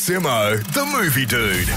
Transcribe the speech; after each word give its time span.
Simmo, 0.00 0.56
the 0.72 0.86
movie 0.86 1.26
dude. 1.26 1.68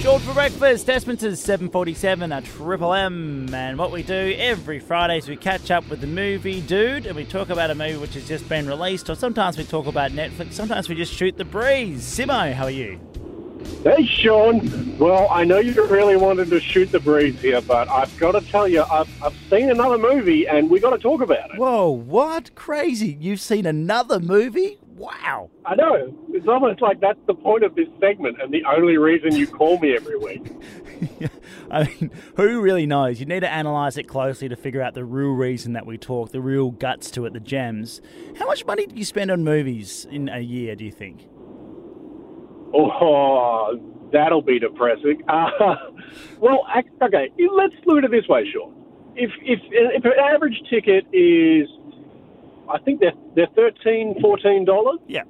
George 0.00 0.22
for 0.22 0.32
breakfast, 0.32 0.86
Desmonds 0.86 1.36
747 1.36 2.30
at 2.30 2.44
Triple 2.44 2.94
M. 2.94 3.52
And 3.52 3.76
what 3.76 3.90
we 3.90 4.04
do 4.04 4.32
every 4.38 4.78
Friday 4.78 5.18
is 5.18 5.28
we 5.28 5.36
catch 5.36 5.72
up 5.72 5.90
with 5.90 6.00
the 6.00 6.06
movie 6.06 6.60
dude 6.60 7.04
and 7.04 7.16
we 7.16 7.24
talk 7.24 7.50
about 7.50 7.70
a 7.70 7.74
movie 7.74 7.96
which 7.96 8.14
has 8.14 8.28
just 8.28 8.48
been 8.48 8.68
released, 8.68 9.10
or 9.10 9.16
sometimes 9.16 9.58
we 9.58 9.64
talk 9.64 9.88
about 9.88 10.12
Netflix, 10.12 10.52
sometimes 10.52 10.88
we 10.88 10.94
just 10.94 11.12
shoot 11.12 11.36
the 11.36 11.44
breeze. 11.44 12.02
Simmo, 12.02 12.52
how 12.52 12.66
are 12.66 12.70
you? 12.70 13.00
Hey, 13.82 14.06
Sean. 14.06 14.96
Well, 14.96 15.26
I 15.28 15.42
know 15.42 15.58
you 15.58 15.74
really 15.86 16.16
wanted 16.16 16.48
to 16.50 16.60
shoot 16.60 16.92
the 16.92 17.00
breeze 17.00 17.40
here, 17.40 17.60
but 17.60 17.88
I've 17.88 18.16
got 18.18 18.32
to 18.32 18.40
tell 18.52 18.68
you, 18.68 18.84
I've, 18.84 19.10
I've 19.20 19.36
seen 19.50 19.68
another 19.68 19.98
movie 19.98 20.46
and 20.46 20.70
we 20.70 20.78
got 20.78 20.90
to 20.90 20.98
talk 20.98 21.20
about 21.20 21.50
it. 21.50 21.58
Whoa, 21.58 21.90
what? 21.90 22.54
Crazy. 22.54 23.18
You've 23.20 23.40
seen 23.40 23.66
another 23.66 24.20
movie? 24.20 24.78
Wow. 25.02 25.50
I 25.66 25.74
know. 25.74 26.16
It's 26.28 26.46
almost 26.46 26.80
like 26.80 27.00
that's 27.00 27.18
the 27.26 27.34
point 27.34 27.64
of 27.64 27.74
this 27.74 27.88
segment 27.98 28.40
and 28.40 28.54
the 28.54 28.62
only 28.64 28.98
reason 28.98 29.34
you 29.34 29.48
call 29.48 29.76
me 29.80 29.96
every 29.96 30.16
week. 30.16 30.46
I 31.72 31.88
mean, 31.88 32.12
who 32.36 32.60
really 32.60 32.86
knows? 32.86 33.18
You 33.18 33.26
need 33.26 33.40
to 33.40 33.52
analyse 33.52 33.96
it 33.96 34.04
closely 34.04 34.48
to 34.48 34.54
figure 34.54 34.80
out 34.80 34.94
the 34.94 35.04
real 35.04 35.32
reason 35.32 35.72
that 35.72 35.86
we 35.86 35.98
talk, 35.98 36.30
the 36.30 36.40
real 36.40 36.70
guts 36.70 37.10
to 37.12 37.26
it, 37.26 37.32
the 37.32 37.40
gems. 37.40 38.00
How 38.38 38.46
much 38.46 38.64
money 38.64 38.86
do 38.86 38.94
you 38.94 39.04
spend 39.04 39.32
on 39.32 39.42
movies 39.42 40.06
in 40.08 40.28
a 40.28 40.38
year, 40.38 40.76
do 40.76 40.84
you 40.84 40.92
think? 40.92 41.26
Oh, 42.72 43.80
that'll 44.12 44.40
be 44.40 44.60
depressing. 44.60 45.20
Uh, 45.26 45.50
well, 46.38 46.64
okay, 47.02 47.32
let's 47.52 47.74
look 47.86 47.98
at 47.98 48.04
it 48.04 48.12
this 48.12 48.28
way, 48.28 48.48
Sean. 48.52 48.72
If, 49.16 49.32
if, 49.42 49.58
if 49.68 50.04
an 50.04 50.12
average 50.16 50.62
ticket 50.70 51.06
is, 51.12 51.66
I 52.68 52.78
think 52.78 53.00
they're, 53.00 53.12
they're 53.34 53.48
thirteen, 53.54 54.20
fourteen 54.20 54.64
dollars. 54.64 54.98
Yeah. 55.08 55.22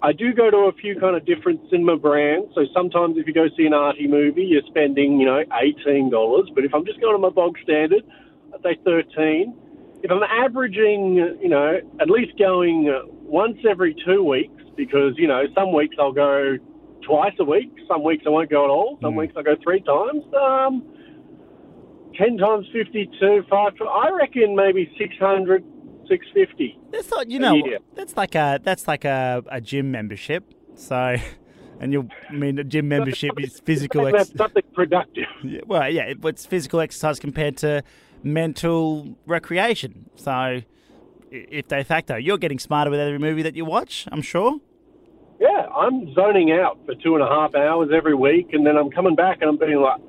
I 0.00 0.12
do 0.12 0.32
go 0.32 0.48
to 0.48 0.56
a 0.68 0.72
few 0.72 0.98
kind 1.00 1.16
of 1.16 1.26
different 1.26 1.60
cinema 1.70 1.96
brands. 1.96 2.52
So 2.54 2.66
sometimes 2.72 3.16
if 3.18 3.26
you 3.26 3.34
go 3.34 3.48
see 3.56 3.66
an 3.66 3.74
arty 3.74 4.06
movie, 4.06 4.44
you're 4.44 4.62
spending, 4.68 5.18
you 5.18 5.26
know, 5.26 5.42
eighteen 5.60 6.10
dollars. 6.10 6.48
But 6.54 6.64
if 6.64 6.72
I'm 6.74 6.86
just 6.86 7.00
going 7.00 7.14
to 7.14 7.18
my 7.18 7.30
bog 7.30 7.56
standard, 7.62 8.04
I'd 8.54 8.62
say 8.62 8.78
thirteen. 8.84 9.56
If 10.02 10.12
I'm 10.12 10.22
averaging, 10.22 11.16
you 11.42 11.48
know, 11.48 11.80
at 12.00 12.08
least 12.08 12.38
going 12.38 12.88
uh, 12.88 13.08
once 13.08 13.58
every 13.68 13.96
two 14.06 14.22
weeks, 14.22 14.62
because 14.76 15.14
you 15.16 15.26
know 15.26 15.42
some 15.56 15.72
weeks 15.72 15.96
I'll 15.98 16.12
go 16.12 16.56
twice 17.02 17.34
a 17.40 17.44
week, 17.44 17.72
some 17.88 18.04
weeks 18.04 18.22
I 18.24 18.30
won't 18.30 18.50
go 18.50 18.64
at 18.64 18.70
all, 18.70 18.98
some 19.02 19.16
weeks 19.16 19.34
I 19.36 19.42
go 19.42 19.56
three 19.64 19.80
times. 19.80 20.22
Um, 20.32 20.84
ten 22.16 22.36
times 22.38 22.68
fifty-two, 22.72 23.46
five. 23.50 23.72
I 23.80 24.10
reckon 24.10 24.54
maybe 24.54 24.88
600, 26.08 26.48
650. 26.48 26.78
That's 26.90 27.10
not, 27.10 27.30
you 27.30 27.38
know, 27.38 27.54
year. 27.54 27.78
that's 27.94 28.16
like 28.16 28.34
a 28.34 28.60
that's 28.62 28.88
like 28.88 29.04
a, 29.04 29.42
a 29.50 29.60
gym 29.60 29.90
membership. 29.90 30.44
So, 30.74 31.16
and 31.80 31.92
you'll 31.92 32.08
I 32.28 32.32
mean 32.32 32.58
a 32.58 32.64
gym 32.64 32.88
membership 32.88 33.32
is 33.38 33.60
physical. 33.64 34.04
That's 34.04 34.30
Ex- 34.30 34.38
something 34.38 34.62
productive. 34.74 35.24
Yeah, 35.44 35.60
well, 35.66 35.88
yeah, 35.90 36.02
it, 36.04 36.18
it's 36.24 36.44
physical 36.46 36.80
exercise 36.80 37.18
compared 37.18 37.56
to 37.58 37.82
mental 38.22 39.16
recreation. 39.26 40.10
So, 40.16 40.62
if 41.30 41.68
de 41.68 41.84
facto, 41.84 42.16
you're 42.16 42.38
getting 42.38 42.58
smarter 42.58 42.90
with 42.90 43.00
every 43.00 43.18
movie 43.18 43.42
that 43.42 43.54
you 43.54 43.64
watch. 43.64 44.06
I'm 44.10 44.22
sure. 44.22 44.58
Yeah, 45.40 45.66
I'm 45.76 46.12
zoning 46.14 46.50
out 46.50 46.78
for 46.84 46.96
two 46.96 47.14
and 47.14 47.22
a 47.22 47.28
half 47.28 47.54
hours 47.54 47.90
every 47.94 48.14
week, 48.14 48.48
and 48.52 48.66
then 48.66 48.76
I'm 48.76 48.90
coming 48.90 49.14
back 49.14 49.38
and 49.40 49.48
I'm 49.50 49.56
being 49.56 49.80
like, 49.80 50.00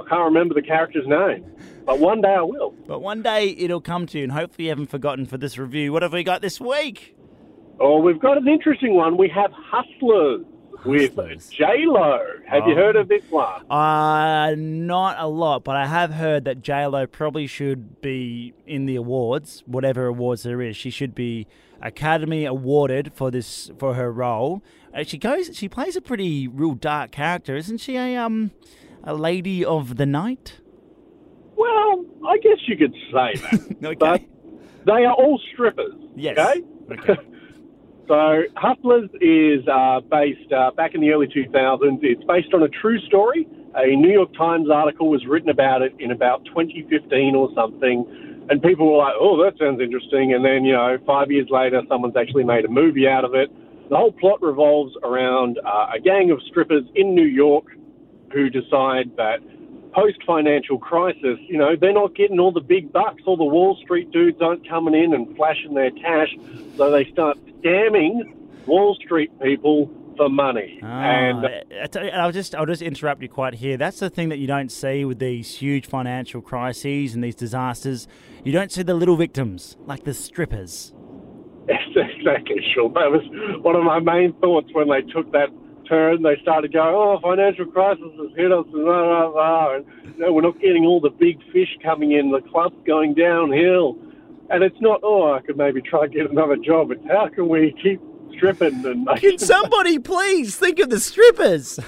I 0.00 0.08
can't 0.08 0.24
remember 0.24 0.54
the 0.54 0.62
character's 0.62 1.06
name, 1.06 1.44
but 1.84 1.98
one 1.98 2.20
day 2.20 2.34
I 2.34 2.42
will. 2.42 2.74
But 2.86 3.00
one 3.00 3.22
day 3.22 3.48
it'll 3.58 3.80
come 3.80 4.06
to 4.08 4.18
you, 4.18 4.24
and 4.24 4.32
hopefully 4.32 4.64
you 4.64 4.70
haven't 4.70 4.86
forgotten 4.90 5.26
for 5.26 5.38
this 5.38 5.58
review. 5.58 5.92
What 5.92 6.02
have 6.02 6.12
we 6.12 6.22
got 6.24 6.42
this 6.42 6.60
week? 6.60 7.16
Oh, 7.78 7.98
we've 8.00 8.20
got 8.20 8.36
an 8.38 8.46
interesting 8.48 8.94
one. 8.94 9.16
We 9.16 9.28
have 9.28 9.52
Hustlers, 9.52 10.44
with. 10.84 11.50
J 11.50 11.64
Lo. 11.86 12.18
Have 12.46 12.66
you 12.66 12.72
Oh. 12.72 12.76
heard 12.76 12.96
of 12.96 13.08
this 13.08 13.22
one? 13.30 13.70
Uh, 13.70 14.54
not 14.56 15.16
a 15.18 15.26
lot, 15.26 15.62
but 15.64 15.76
I 15.76 15.86
have 15.86 16.12
heard 16.12 16.44
that 16.44 16.62
J 16.62 16.86
Lo 16.86 17.06
probably 17.06 17.46
should 17.46 18.00
be 18.00 18.54
in 18.66 18.86
the 18.86 18.96
awards, 18.96 19.62
whatever 19.66 20.06
awards 20.06 20.42
there 20.42 20.60
is. 20.62 20.76
She 20.76 20.90
should 20.90 21.14
be 21.14 21.46
Academy 21.82 22.44
awarded 22.44 23.12
for 23.14 23.30
this 23.30 23.70
for 23.78 23.94
her 23.94 24.12
role. 24.12 24.62
Uh, 24.94 25.02
she 25.04 25.16
goes, 25.18 25.56
she 25.56 25.68
plays 25.68 25.96
a 25.96 26.00
pretty 26.00 26.46
real 26.48 26.74
dark 26.74 27.10
character, 27.10 27.56
isn't 27.56 27.78
she? 27.78 27.96
A 27.96 28.16
um, 28.16 28.50
a 29.04 29.14
lady 29.14 29.64
of 29.64 29.96
the 29.96 30.06
night. 30.06 30.60
Well, 31.56 32.04
I 32.26 32.38
guess 32.38 32.58
you 32.66 32.76
could 32.76 32.94
say 33.12 33.34
that. 33.34 33.76
Okay. 33.84 33.94
But 33.98 34.22
they 34.86 35.04
are 35.04 35.14
all 35.14 35.40
strippers. 35.52 35.94
yes. 36.16 36.38
Okay? 36.38 36.62
Okay. 36.92 37.16
So, 38.08 38.42
Hustlers 38.56 39.08
is 39.20 39.62
uh, 39.68 40.00
based 40.00 40.50
uh, 40.52 40.72
back 40.72 40.96
in 40.96 41.00
the 41.00 41.10
early 41.10 41.28
2000s. 41.28 42.00
It's 42.02 42.24
based 42.24 42.52
on 42.52 42.64
a 42.64 42.68
true 42.68 42.98
story. 43.06 43.46
A 43.76 43.86
New 43.94 44.10
York 44.10 44.34
Times 44.36 44.68
article 44.68 45.08
was 45.08 45.24
written 45.26 45.48
about 45.48 45.82
it 45.82 45.94
in 46.00 46.10
about 46.10 46.44
2015 46.46 47.36
or 47.36 47.50
something. 47.54 48.46
And 48.50 48.60
people 48.60 48.90
were 48.90 48.98
like, 48.98 49.14
oh, 49.16 49.40
that 49.44 49.56
sounds 49.60 49.80
interesting. 49.80 50.34
And 50.34 50.44
then, 50.44 50.64
you 50.64 50.72
know, 50.72 50.98
five 51.06 51.30
years 51.30 51.46
later, 51.50 51.82
someone's 51.88 52.16
actually 52.16 52.42
made 52.42 52.64
a 52.64 52.68
movie 52.68 53.06
out 53.06 53.24
of 53.24 53.36
it. 53.36 53.48
The 53.90 53.96
whole 53.96 54.10
plot 54.10 54.42
revolves 54.42 54.92
around 55.04 55.60
uh, 55.64 55.94
a 55.94 56.00
gang 56.00 56.32
of 56.32 56.42
strippers 56.50 56.82
in 56.96 57.14
New 57.14 57.26
York 57.28 57.66
who 58.32 58.50
decide 58.50 59.16
that 59.16 59.38
post 59.92 60.18
financial 60.26 60.78
crisis, 60.78 61.38
you 61.48 61.58
know, 61.58 61.74
they're 61.80 61.92
not 61.92 62.14
getting 62.14 62.38
all 62.38 62.52
the 62.52 62.60
big 62.60 62.92
bucks. 62.92 63.22
All 63.26 63.36
the 63.36 63.44
Wall 63.44 63.76
Street 63.82 64.10
dudes 64.10 64.40
aren't 64.40 64.68
coming 64.68 64.94
in 64.94 65.12
and 65.14 65.34
flashing 65.36 65.74
their 65.74 65.90
cash. 65.90 66.34
So 66.76 66.90
they 66.90 67.04
start 67.10 67.38
scamming 67.62 68.32
Wall 68.66 68.94
Street 68.94 69.30
people 69.40 69.90
for 70.16 70.28
money. 70.28 70.78
and 70.82 71.44
Ah, 71.44 71.48
and 71.94 72.10
I, 72.12 72.24
will 72.26 72.32
just 72.32 72.54
I'll 72.54 72.66
just 72.66 72.82
interrupt 72.82 73.22
you 73.22 73.28
quite 73.28 73.54
here. 73.54 73.76
That's 73.76 73.98
the 74.00 74.10
thing 74.10 74.28
that 74.28 74.38
you 74.38 74.46
don't 74.46 74.70
see 74.70 75.04
with 75.04 75.18
these 75.18 75.56
huge 75.56 75.86
financial 75.86 76.40
crises 76.40 77.14
and 77.14 77.24
these 77.24 77.34
disasters. 77.34 78.06
You 78.44 78.52
don't 78.52 78.70
see 78.70 78.82
the 78.82 78.94
little 78.94 79.16
victims 79.16 79.76
like 79.86 80.04
the 80.04 80.14
strippers. 80.14 80.92
exactly, 81.68 82.56
sure. 82.74 82.88
That 82.90 83.10
was 83.10 83.22
one 83.62 83.76
of 83.76 83.84
my 83.84 84.00
main 84.00 84.32
thoughts 84.34 84.68
when 84.72 84.88
they 84.88 85.02
took 85.02 85.30
that 85.32 85.48
turn. 85.90 86.22
They 86.22 86.38
started 86.40 86.72
going, 86.72 86.94
oh, 86.94 87.18
financial 87.20 87.66
crisis 87.66 88.06
has 88.18 88.30
hit 88.36 88.52
us, 88.52 88.64
and 88.72 88.84
blah, 88.84 89.04
blah, 89.04 89.30
blah. 89.32 89.74
And, 89.74 89.84
we're 90.34 90.42
not 90.42 90.60
getting 90.60 90.86
all 90.86 91.00
the 91.00 91.10
big 91.10 91.38
fish 91.52 91.76
coming 91.82 92.12
in. 92.12 92.30
The 92.30 92.40
club's 92.40 92.76
going 92.86 93.14
downhill. 93.14 93.98
And 94.50 94.62
it's 94.62 94.80
not, 94.80 95.00
oh, 95.02 95.32
I 95.32 95.40
could 95.40 95.56
maybe 95.56 95.80
try 95.80 96.04
and 96.04 96.12
get 96.12 96.30
another 96.30 96.56
job. 96.56 96.90
It's 96.90 97.02
how 97.06 97.28
can 97.28 97.48
we 97.48 97.74
keep 97.82 98.00
stripping 98.36 98.84
and 98.84 99.08
Can 99.16 99.38
somebody 99.38 99.98
please 99.98 100.56
think 100.56 100.78
of 100.78 100.90
the 100.90 101.00
strippers? 101.00 101.78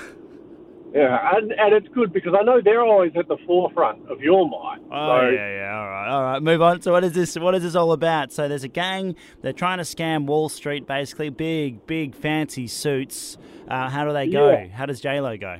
Yeah, 0.94 1.36
and, 1.36 1.52
and 1.52 1.72
it's 1.72 1.88
good 1.88 2.12
because 2.12 2.34
I 2.38 2.42
know 2.42 2.60
they're 2.62 2.84
always 2.84 3.12
at 3.16 3.26
the 3.26 3.38
forefront 3.46 4.06
of 4.10 4.20
your 4.20 4.48
mind. 4.48 4.82
Oh 4.90 5.20
so, 5.20 5.28
yeah, 5.30 5.54
yeah. 5.56 5.78
All 5.78 5.88
right, 5.88 6.08
all 6.08 6.22
right. 6.22 6.42
Move 6.42 6.60
on. 6.60 6.82
So 6.82 6.92
what 6.92 7.02
is 7.02 7.12
this? 7.12 7.34
What 7.36 7.54
is 7.54 7.62
this 7.62 7.74
all 7.74 7.92
about? 7.92 8.30
So 8.30 8.46
there's 8.46 8.64
a 8.64 8.68
gang. 8.68 9.16
They're 9.40 9.54
trying 9.54 9.78
to 9.78 9.84
scam 9.84 10.26
Wall 10.26 10.50
Street, 10.50 10.86
basically. 10.86 11.30
Big, 11.30 11.86
big, 11.86 12.14
fancy 12.14 12.66
suits. 12.66 13.38
Uh, 13.72 13.88
how 13.88 14.04
do 14.04 14.12
they 14.12 14.28
go? 14.28 14.50
Yeah. 14.50 14.68
How 14.68 14.84
does 14.84 15.00
J 15.00 15.18
Lo 15.22 15.34
go? 15.38 15.56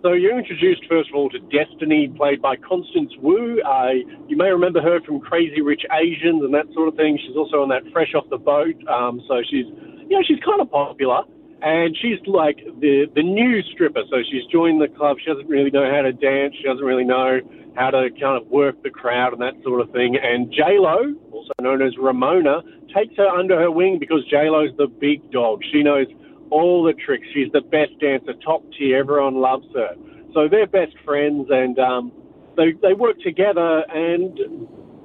So 0.00 0.12
you're 0.12 0.38
introduced 0.38 0.82
first 0.88 1.10
of 1.10 1.14
all 1.14 1.28
to 1.28 1.38
Destiny, 1.52 2.08
played 2.16 2.40
by 2.40 2.56
Constance 2.56 3.12
Wu. 3.20 3.60
Uh, 3.60 4.00
you 4.28 4.36
may 4.36 4.48
remember 4.48 4.80
her 4.80 5.00
from 5.02 5.20
Crazy 5.20 5.60
Rich 5.60 5.82
Asians 5.92 6.42
and 6.42 6.54
that 6.54 6.64
sort 6.72 6.88
of 6.88 6.96
thing. 6.96 7.18
She's 7.20 7.36
also 7.36 7.60
on 7.60 7.68
that 7.68 7.82
Fresh 7.92 8.14
Off 8.14 8.24
the 8.30 8.38
Boat. 8.38 8.76
Um, 8.88 9.20
so 9.28 9.42
she's, 9.44 9.66
you 10.08 10.16
know, 10.16 10.22
she's 10.26 10.40
kind 10.40 10.62
of 10.62 10.70
popular, 10.70 11.20
and 11.60 11.94
she's 12.00 12.16
like 12.26 12.64
the 12.80 13.12
the 13.14 13.22
new 13.22 13.60
stripper. 13.74 14.04
So 14.08 14.16
she's 14.24 14.44
joined 14.50 14.80
the 14.80 14.88
club. 14.88 15.18
She 15.20 15.26
doesn't 15.30 15.48
really 15.48 15.70
know 15.70 15.84
how 15.84 16.00
to 16.00 16.12
dance. 16.12 16.54
She 16.56 16.64
doesn't 16.64 16.84
really 16.84 17.04
know 17.04 17.40
how 17.76 17.90
to 17.90 18.08
kind 18.20 18.40
of 18.40 18.48
work 18.48 18.82
the 18.82 18.90
crowd 18.90 19.34
and 19.34 19.42
that 19.42 19.60
sort 19.62 19.82
of 19.82 19.90
thing. 19.90 20.16
And 20.16 20.50
J 20.50 20.80
Lo, 20.80 21.12
also 21.30 21.52
known 21.60 21.82
as 21.82 21.92
Ramona, 22.00 22.62
takes 22.96 23.16
her 23.18 23.28
under 23.28 23.60
her 23.60 23.70
wing 23.70 23.98
because 24.00 24.24
J 24.30 24.48
Lo's 24.48 24.70
the 24.78 24.86
big 24.86 25.30
dog. 25.30 25.60
She 25.72 25.82
knows 25.82 26.06
all 26.50 26.82
the 26.84 26.92
tricks. 26.92 27.26
She's 27.32 27.50
the 27.52 27.60
best 27.60 27.98
dancer, 28.00 28.34
top 28.44 28.62
tier. 28.76 28.98
Everyone 28.98 29.36
loves 29.36 29.66
her. 29.74 29.96
So 30.32 30.48
they're 30.48 30.66
best 30.66 30.94
friends, 31.04 31.46
and 31.50 31.78
um, 31.78 32.12
they 32.56 32.72
they 32.82 32.92
work 32.92 33.20
together. 33.20 33.84
And 33.92 34.38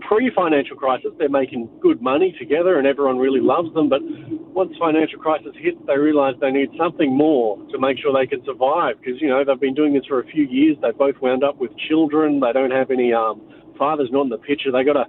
pre-financial 0.01 0.75
crisis, 0.75 1.11
they're 1.19 1.29
making 1.29 1.69
good 1.79 2.01
money 2.01 2.35
together, 2.39 2.79
and 2.79 2.87
everyone 2.87 3.19
really 3.19 3.39
loves 3.39 3.71
them. 3.73 3.89
But 3.89 4.01
once 4.01 4.73
financial 4.79 5.19
crisis 5.19 5.53
hits, 5.55 5.77
they 5.85 5.97
realise 5.97 6.35
they 6.41 6.51
need 6.51 6.69
something 6.77 7.15
more 7.15 7.57
to 7.69 7.79
make 7.79 7.99
sure 7.99 8.11
they 8.11 8.25
can 8.25 8.43
survive. 8.43 8.95
Because 8.99 9.21
you 9.21 9.29
know 9.29 9.43
they've 9.45 9.59
been 9.59 9.75
doing 9.75 9.93
this 9.93 10.05
for 10.05 10.19
a 10.19 10.25
few 10.25 10.45
years. 10.45 10.77
They 10.81 10.91
both 10.91 11.15
wound 11.21 11.43
up 11.43 11.57
with 11.57 11.71
children. 11.87 12.39
They 12.39 12.53
don't 12.53 12.71
have 12.71 12.91
any 12.91 13.13
um, 13.13 13.41
fathers 13.77 14.09
not 14.11 14.23
in 14.23 14.29
the 14.29 14.37
picture. 14.37 14.71
They 14.71 14.83
got 14.83 14.93
to. 14.93 15.05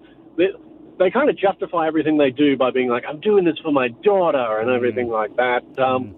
They, 1.01 1.11
kind 1.11 1.31
of 1.31 1.37
justify 1.37 1.89
everything 1.89 2.19
they 2.19 2.31
do 2.31 2.57
by 2.57 2.71
being 2.71 2.89
like, 2.89 3.05
I'm 3.09 3.21
doing 3.21 3.45
this 3.45 3.59
for 3.63 3.73
my 3.73 3.89
daughter 3.89 4.61
and 4.61 4.71
everything 4.71 5.09
like 5.09 5.35
that. 5.37 5.65
Um, 5.83 6.15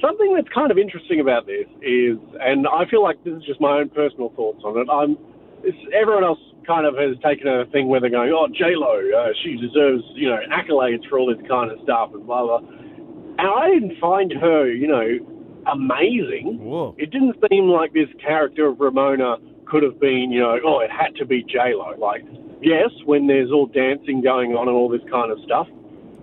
Something 0.00 0.34
that's 0.34 0.48
kind 0.52 0.72
of 0.72 0.78
interesting 0.78 1.20
about 1.20 1.46
this 1.46 1.66
is, 1.80 2.18
and 2.40 2.66
I 2.66 2.90
feel 2.90 3.04
like 3.04 3.22
this 3.22 3.34
is 3.34 3.44
just 3.44 3.60
my 3.60 3.78
own 3.78 3.88
personal 3.88 4.32
thoughts 4.34 4.62
on 4.64 4.76
it. 4.80 4.88
I'm, 4.90 5.16
it's, 5.62 5.78
everyone 5.94 6.24
else 6.24 6.40
kind 6.66 6.86
of 6.86 6.96
has 6.96 7.14
taken 7.22 7.46
a 7.46 7.66
thing 7.66 7.86
where 7.86 8.00
they're 8.00 8.10
going, 8.10 8.32
"Oh, 8.34 8.48
J 8.48 8.74
Lo, 8.74 8.98
uh, 8.98 9.28
she 9.44 9.54
deserves, 9.56 10.02
you 10.14 10.28
know, 10.28 10.40
accolades 10.50 11.08
for 11.08 11.20
all 11.20 11.32
this 11.32 11.46
kind 11.46 11.70
of 11.70 11.78
stuff 11.84 12.10
and 12.14 12.26
blah 12.26 12.42
blah." 12.42 12.66
And 13.38 13.46
I 13.46 13.70
didn't 13.70 14.00
find 14.00 14.32
her, 14.32 14.72
you 14.72 14.88
know, 14.88 15.06
amazing. 15.70 16.58
Whoa. 16.58 16.96
It 16.98 17.10
didn't 17.10 17.36
seem 17.48 17.68
like 17.68 17.92
this 17.92 18.08
character 18.18 18.66
of 18.66 18.80
Ramona 18.80 19.36
could 19.66 19.84
have 19.84 20.00
been, 20.00 20.32
you 20.32 20.40
know, 20.40 20.58
oh, 20.64 20.80
it 20.80 20.90
had 20.90 21.14
to 21.16 21.24
be 21.24 21.44
J 21.44 21.74
Lo. 21.74 21.94
Like, 21.96 22.24
yes, 22.62 22.90
when 23.04 23.26
there's 23.26 23.50
all 23.50 23.66
dancing 23.66 24.22
going 24.22 24.52
on 24.52 24.68
and 24.68 24.76
all 24.76 24.88
this 24.88 25.02
kind 25.10 25.30
of 25.30 25.38
stuff, 25.44 25.68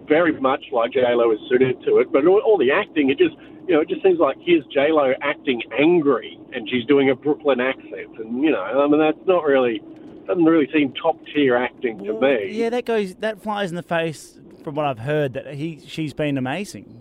very 0.08 0.34
much 0.40 0.66
like 0.72 0.94
J 0.94 1.02
Lo 1.14 1.32
is 1.32 1.40
suited 1.50 1.82
to 1.84 2.00
it. 2.00 2.12
But 2.12 2.26
all, 2.26 2.40
all 2.40 2.58
the 2.58 2.72
acting, 2.72 3.10
it 3.10 3.18
just, 3.18 3.36
you 3.68 3.76
know, 3.76 3.82
it 3.82 3.90
just 3.90 4.02
seems 4.02 4.20
like 4.20 4.38
here's 4.42 4.66
J 4.68 4.92
Lo 4.92 5.14
acting 5.22 5.62
angry, 5.78 6.40
and 6.54 6.68
she's 6.70 6.86
doing 6.86 7.10
a 7.10 7.16
Brooklyn 7.16 7.60
accent, 7.60 8.18
and 8.18 8.42
you 8.44 8.52
know, 8.52 8.62
I 8.62 8.88
mean, 8.88 9.00
that's 9.00 9.26
not 9.28 9.44
really 9.44 9.82
doesn't 10.26 10.46
really 10.46 10.70
seem 10.72 10.94
top 10.94 11.18
tier 11.34 11.56
acting 11.56 12.04
to 12.04 12.14
Well, 12.14 12.32
me. 12.32 12.52
Yeah, 12.52 12.70
that 12.70 12.86
goes 12.86 13.16
that 13.16 13.42
flies 13.42 13.70
in 13.72 13.76
the 13.76 13.84
face 13.84 14.40
from 14.64 14.76
what 14.76 14.86
I've 14.86 15.00
heard 15.00 15.34
that 15.34 15.54
he 15.56 15.80
she's 15.86 16.14
been 16.14 16.38
amazing. 16.38 16.96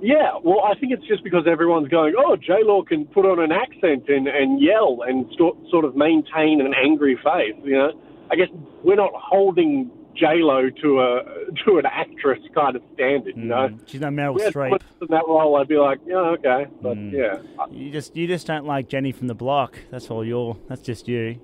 Yeah, 0.00 0.38
well, 0.44 0.62
I 0.64 0.78
think 0.78 0.92
it's 0.92 1.04
just 1.08 1.24
because 1.24 1.44
everyone's 1.48 1.88
going, 1.88 2.14
oh, 2.16 2.36
J 2.36 2.62
Lo 2.62 2.82
can 2.84 3.04
put 3.06 3.24
on 3.24 3.40
an 3.40 3.50
accent 3.50 4.08
and, 4.08 4.28
and 4.28 4.60
yell 4.60 5.00
and 5.04 5.26
sto- 5.32 5.56
sort 5.70 5.84
of 5.84 5.96
maintain 5.96 6.60
an 6.60 6.72
angry 6.72 7.16
face. 7.16 7.56
You 7.64 7.76
know, 7.78 8.00
I 8.30 8.36
guess 8.36 8.48
we're 8.82 8.96
not 8.96 9.12
holding 9.14 9.90
J 10.14 10.26
Lo 10.36 10.68
to 10.68 11.00
a 11.00 11.22
to 11.64 11.78
an 11.78 11.86
actress 11.86 12.40
kind 12.54 12.74
of 12.76 12.82
standard. 12.94 13.36
You 13.36 13.44
know, 13.44 13.68
Mm. 13.68 13.80
She's 13.86 14.00
no 14.00 14.08
Meryl 14.08 14.40
had 14.40 14.52
Streep. 14.52 14.80
in 15.00 15.08
that 15.10 15.24
role, 15.28 15.56
I'd 15.56 15.68
be 15.68 15.76
like, 15.76 15.98
yeah, 16.06 16.16
okay, 16.36 16.66
but 16.82 16.96
Mm. 16.96 17.12
yeah. 17.12 17.38
You 17.70 17.90
just 17.90 18.16
you 18.16 18.26
just 18.26 18.46
don't 18.46 18.66
like 18.66 18.88
Jenny 18.88 19.12
from 19.12 19.28
the 19.28 19.34
block. 19.34 19.78
That's 19.90 20.10
all 20.10 20.24
you're. 20.24 20.56
That's 20.68 20.82
just 20.82 21.06
you. 21.08 21.36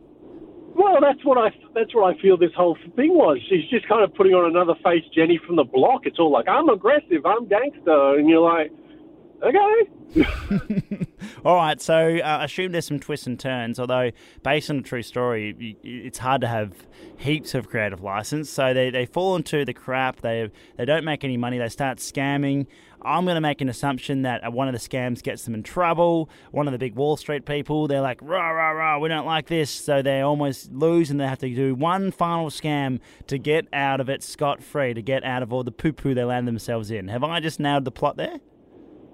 Well, 0.77 0.99
that's 1.01 1.25
what 1.25 1.39
I 1.39 1.53
that's 1.75 1.95
what 1.95 2.13
I 2.15 2.21
feel 2.21 2.37
this 2.37 2.53
whole 2.57 2.77
thing 2.97 3.15
was. 3.15 3.39
She's 3.49 3.69
just 3.71 3.87
kind 3.87 4.03
of 4.03 4.13
putting 4.15 4.35
on 4.35 4.45
another 4.51 4.75
face, 4.83 5.05
Jenny 5.15 5.39
from 5.47 5.55
the 5.57 5.63
block. 5.65 6.05
It's 6.05 6.19
all 6.19 6.33
like 6.33 6.49
I'm 6.49 6.69
aggressive, 6.69 7.25
I'm 7.25 7.47
gangster, 7.47 8.17
and 8.19 8.29
you're 8.29 8.41
like, 8.41 8.73
okay. 9.45 9.91
All 11.45 11.57
right, 11.57 11.81
so 11.81 12.19
uh, 12.19 12.39
assume 12.43 12.73
there's 12.73 12.87
some 12.87 13.01
twists 13.01 13.27
and 13.27 13.39
turns. 13.39 13.79
Although 13.79 14.11
based 14.43 14.71
on 14.71 14.79
a 14.79 14.83
true 14.83 15.03
story, 15.03 15.77
it's 15.83 16.19
hard 16.19 16.41
to 16.43 16.47
have 16.49 16.87
heaps 17.19 17.55
of 17.55 17.69
creative 17.69 18.03
license. 18.03 18.49
So 18.51 18.73
they, 18.73 18.91
they 18.91 19.07
fall 19.07 19.37
into 19.37 19.65
the 19.65 19.75
crap. 19.75 20.21
They 20.21 20.51
they 20.77 20.85
don't 20.85 21.05
make 21.05 21.25
any 21.25 21.37
money. 21.37 21.59
They 21.59 21.69
start 21.69 21.99
scamming. 21.99 22.67
I'm 23.07 23.25
going 23.27 23.35
to 23.35 23.41
make 23.41 23.61
an 23.61 23.69
assumption 23.69 24.23
that 24.23 24.47
uh, 24.47 24.51
one 24.51 24.67
of 24.67 24.73
the 24.73 24.81
scams 24.81 25.23
gets 25.23 25.45
them 25.45 25.53
in 25.53 25.63
trouble. 25.63 26.31
One 26.53 26.67
of 26.67 26.73
the 26.73 26.79
big 26.79 26.95
Wall 26.95 27.19
Street 27.19 27.45
people, 27.45 27.87
they're 27.87 28.01
like, 28.01 28.19
rah, 28.23 28.49
rah, 28.49 28.71
rah, 28.71 28.99
we 28.99 29.11
don't 29.11 29.27
like 29.27 29.49
this. 29.49 29.69
So 29.71 30.01
they 30.01 30.23
almost 30.23 30.73
lose 30.73 31.11
and 31.11 31.21
they 31.21 31.27
have 31.27 31.39
to 31.41 31.55
do 31.55 31.75
one 31.75 32.11
final 32.11 32.49
scam 32.49 33.01
to 33.27 33.37
get 33.37 33.69
out 33.75 34.01
of 34.01 34.09
it 34.09 34.23
scot 34.23 34.63
free, 34.63 34.95
to 34.95 35.03
get 35.03 35.23
out 35.23 35.43
of 35.43 35.53
all 35.53 35.63
the 35.63 35.73
poo 35.73 35.93
poo 35.93 36.15
they 36.15 36.25
land 36.25 36.49
themselves 36.49 36.91
in. 36.91 37.09
Have 37.09 37.23
I 37.23 37.41
just 37.41 37.61
nailed 37.61 37.85
the 37.85 37.91
plot 37.91 38.17
there? 38.17 38.41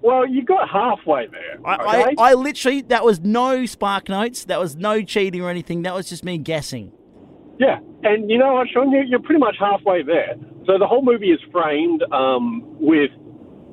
Well, 0.01 0.27
you 0.27 0.43
got 0.43 0.67
halfway 0.69 1.27
there. 1.27 1.59
I, 1.63 1.75
okay? 1.75 2.15
I, 2.17 2.31
I 2.31 2.33
literally, 2.33 2.81
that 2.81 3.05
was 3.05 3.19
no 3.19 3.65
spark 3.65 4.09
notes. 4.09 4.45
That 4.45 4.59
was 4.59 4.75
no 4.75 5.03
cheating 5.03 5.41
or 5.41 5.49
anything. 5.49 5.83
That 5.83 5.93
was 5.93 6.09
just 6.09 6.23
me 6.23 6.37
guessing. 6.37 6.91
Yeah, 7.59 7.79
and 8.03 8.29
you 8.29 8.39
know 8.39 8.53
what, 8.53 8.67
Sean, 8.73 8.91
you're, 8.91 9.03
you're 9.03 9.21
pretty 9.21 9.39
much 9.39 9.55
halfway 9.59 10.01
there. 10.01 10.35
So 10.65 10.79
the 10.79 10.87
whole 10.87 11.03
movie 11.03 11.31
is 11.31 11.39
framed 11.51 12.01
um, 12.11 12.63
with 12.79 13.11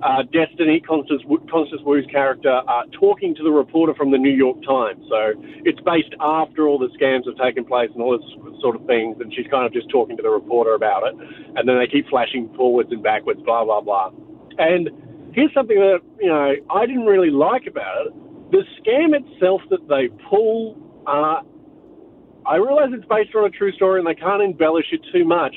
uh, 0.02 0.22
Destiny, 0.32 0.80
Constance, 0.80 1.22
Constance 1.50 1.80
Wu's 1.84 2.06
character, 2.10 2.60
uh, 2.68 2.82
talking 2.92 3.34
to 3.34 3.42
the 3.42 3.50
reporter 3.50 3.94
from 3.94 4.10
the 4.10 4.18
New 4.18 4.34
York 4.34 4.58
Times. 4.62 5.02
So 5.08 5.32
it's 5.64 5.80
based 5.80 6.14
after 6.20 6.68
all 6.68 6.78
the 6.78 6.88
scams 7.00 7.24
have 7.26 7.36
taken 7.36 7.64
place 7.64 7.90
and 7.94 8.02
all 8.02 8.18
this 8.18 8.60
sort 8.60 8.76
of 8.76 8.84
things, 8.86 9.16
and 9.20 9.32
she's 9.34 9.46
kind 9.50 9.64
of 9.64 9.72
just 9.72 9.88
talking 9.88 10.16
to 10.16 10.22
the 10.22 10.30
reporter 10.30 10.74
about 10.74 11.06
it. 11.06 11.14
And 11.56 11.68
then 11.68 11.78
they 11.78 11.86
keep 11.86 12.08
flashing 12.08 12.52
forwards 12.56 12.92
and 12.92 13.02
backwards, 13.02 13.40
blah, 13.42 13.64
blah, 13.64 13.80
blah. 13.80 14.12
And 14.58 14.90
here's 15.32 15.52
something 15.54 15.76
that, 15.76 16.00
you 16.20 16.28
know, 16.28 16.54
I 16.70 16.86
didn't 16.86 17.06
really 17.06 17.30
like 17.30 17.66
about 17.66 18.06
it. 18.06 18.12
The 18.50 18.62
scam 18.80 19.14
itself 19.14 19.60
that 19.70 19.86
they 19.88 20.08
pull, 20.28 20.76
uh, 21.06 21.42
I 22.46 22.56
realize 22.56 22.90
it's 22.92 23.04
based 23.04 23.34
on 23.34 23.44
a 23.44 23.50
true 23.50 23.72
story 23.72 24.00
and 24.00 24.08
they 24.08 24.14
can't 24.14 24.42
embellish 24.42 24.86
it 24.92 25.00
too 25.12 25.24
much, 25.24 25.56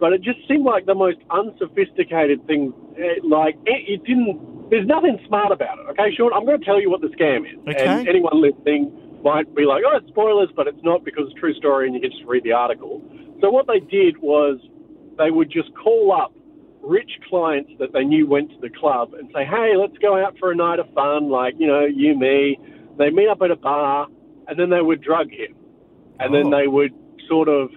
but 0.00 0.12
it 0.12 0.22
just 0.22 0.38
seemed 0.48 0.64
like 0.64 0.86
the 0.86 0.94
most 0.94 1.18
unsophisticated 1.30 2.44
thing. 2.46 2.72
eh, 2.98 3.20
Like, 3.22 3.54
it, 3.66 4.00
it 4.00 4.04
didn't, 4.04 4.70
there's 4.70 4.86
nothing 4.86 5.18
smart 5.26 5.52
about 5.52 5.78
it. 5.78 5.86
Okay, 5.90 6.14
Sean, 6.16 6.32
I'm 6.32 6.44
going 6.44 6.58
to 6.58 6.64
tell 6.64 6.80
you 6.80 6.90
what 6.90 7.00
the 7.00 7.08
scam 7.08 7.46
is. 7.46 7.58
Okay. 7.68 7.86
And 7.86 8.08
anyone 8.08 8.40
listening 8.42 8.90
might 9.22 9.54
be 9.54 9.64
like, 9.64 9.84
oh, 9.86 9.96
it's 9.96 10.08
spoilers, 10.08 10.48
but 10.56 10.66
it's 10.66 10.82
not 10.82 11.04
because 11.04 11.26
it's 11.28 11.36
a 11.36 11.40
true 11.40 11.54
story 11.54 11.86
and 11.86 11.94
you 11.94 12.00
can 12.00 12.10
just 12.10 12.24
read 12.24 12.42
the 12.42 12.52
article. 12.52 13.00
So 13.40 13.50
what 13.50 13.68
they 13.68 13.78
did 13.78 14.18
was 14.18 14.58
they 15.16 15.30
would 15.30 15.50
just 15.50 15.70
call 15.76 16.10
up 16.12 16.34
rich 16.82 17.10
clients 17.28 17.70
that 17.78 17.92
they 17.92 18.04
knew 18.04 18.26
went 18.26 18.50
to 18.50 18.58
the 18.60 18.70
club 18.70 19.14
and 19.14 19.30
say, 19.34 19.44
hey, 19.44 19.72
let's 19.76 19.96
go 19.98 20.16
out 20.22 20.36
for 20.38 20.50
a 20.50 20.54
night 20.54 20.78
of 20.78 20.92
fun, 20.94 21.30
like, 21.30 21.54
you 21.58 21.66
know, 21.66 21.84
you, 21.86 22.18
me. 22.18 22.58
They 22.98 23.10
meet 23.10 23.28
up 23.28 23.40
at 23.42 23.50
a 23.50 23.56
bar 23.56 24.08
and 24.48 24.58
then 24.58 24.70
they 24.70 24.82
would 24.82 25.00
drug 25.00 25.30
him. 25.30 25.54
And 26.20 26.34
then 26.34 26.52
Oh. 26.52 26.58
they 26.58 26.66
would 26.66 26.92
sort 27.28 27.48
of 27.48 27.70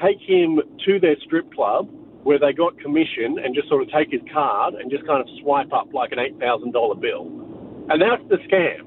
take 0.00 0.18
him 0.20 0.60
to 0.86 0.98
their 1.00 1.16
strip 1.24 1.52
club 1.52 1.88
where 2.22 2.38
they 2.38 2.52
got 2.52 2.78
commission 2.78 3.38
and 3.42 3.54
just 3.54 3.68
sort 3.68 3.82
of 3.82 3.90
take 3.90 4.10
his 4.10 4.20
card 4.32 4.74
and 4.74 4.90
just 4.90 5.04
kind 5.06 5.20
of 5.20 5.26
swipe 5.42 5.72
up 5.72 5.92
like 5.92 6.12
an 6.12 6.18
$8,000 6.18 7.00
bill. 7.00 7.26
And 7.90 8.00
that's 8.00 8.22
the 8.28 8.36
scam. 8.48 8.86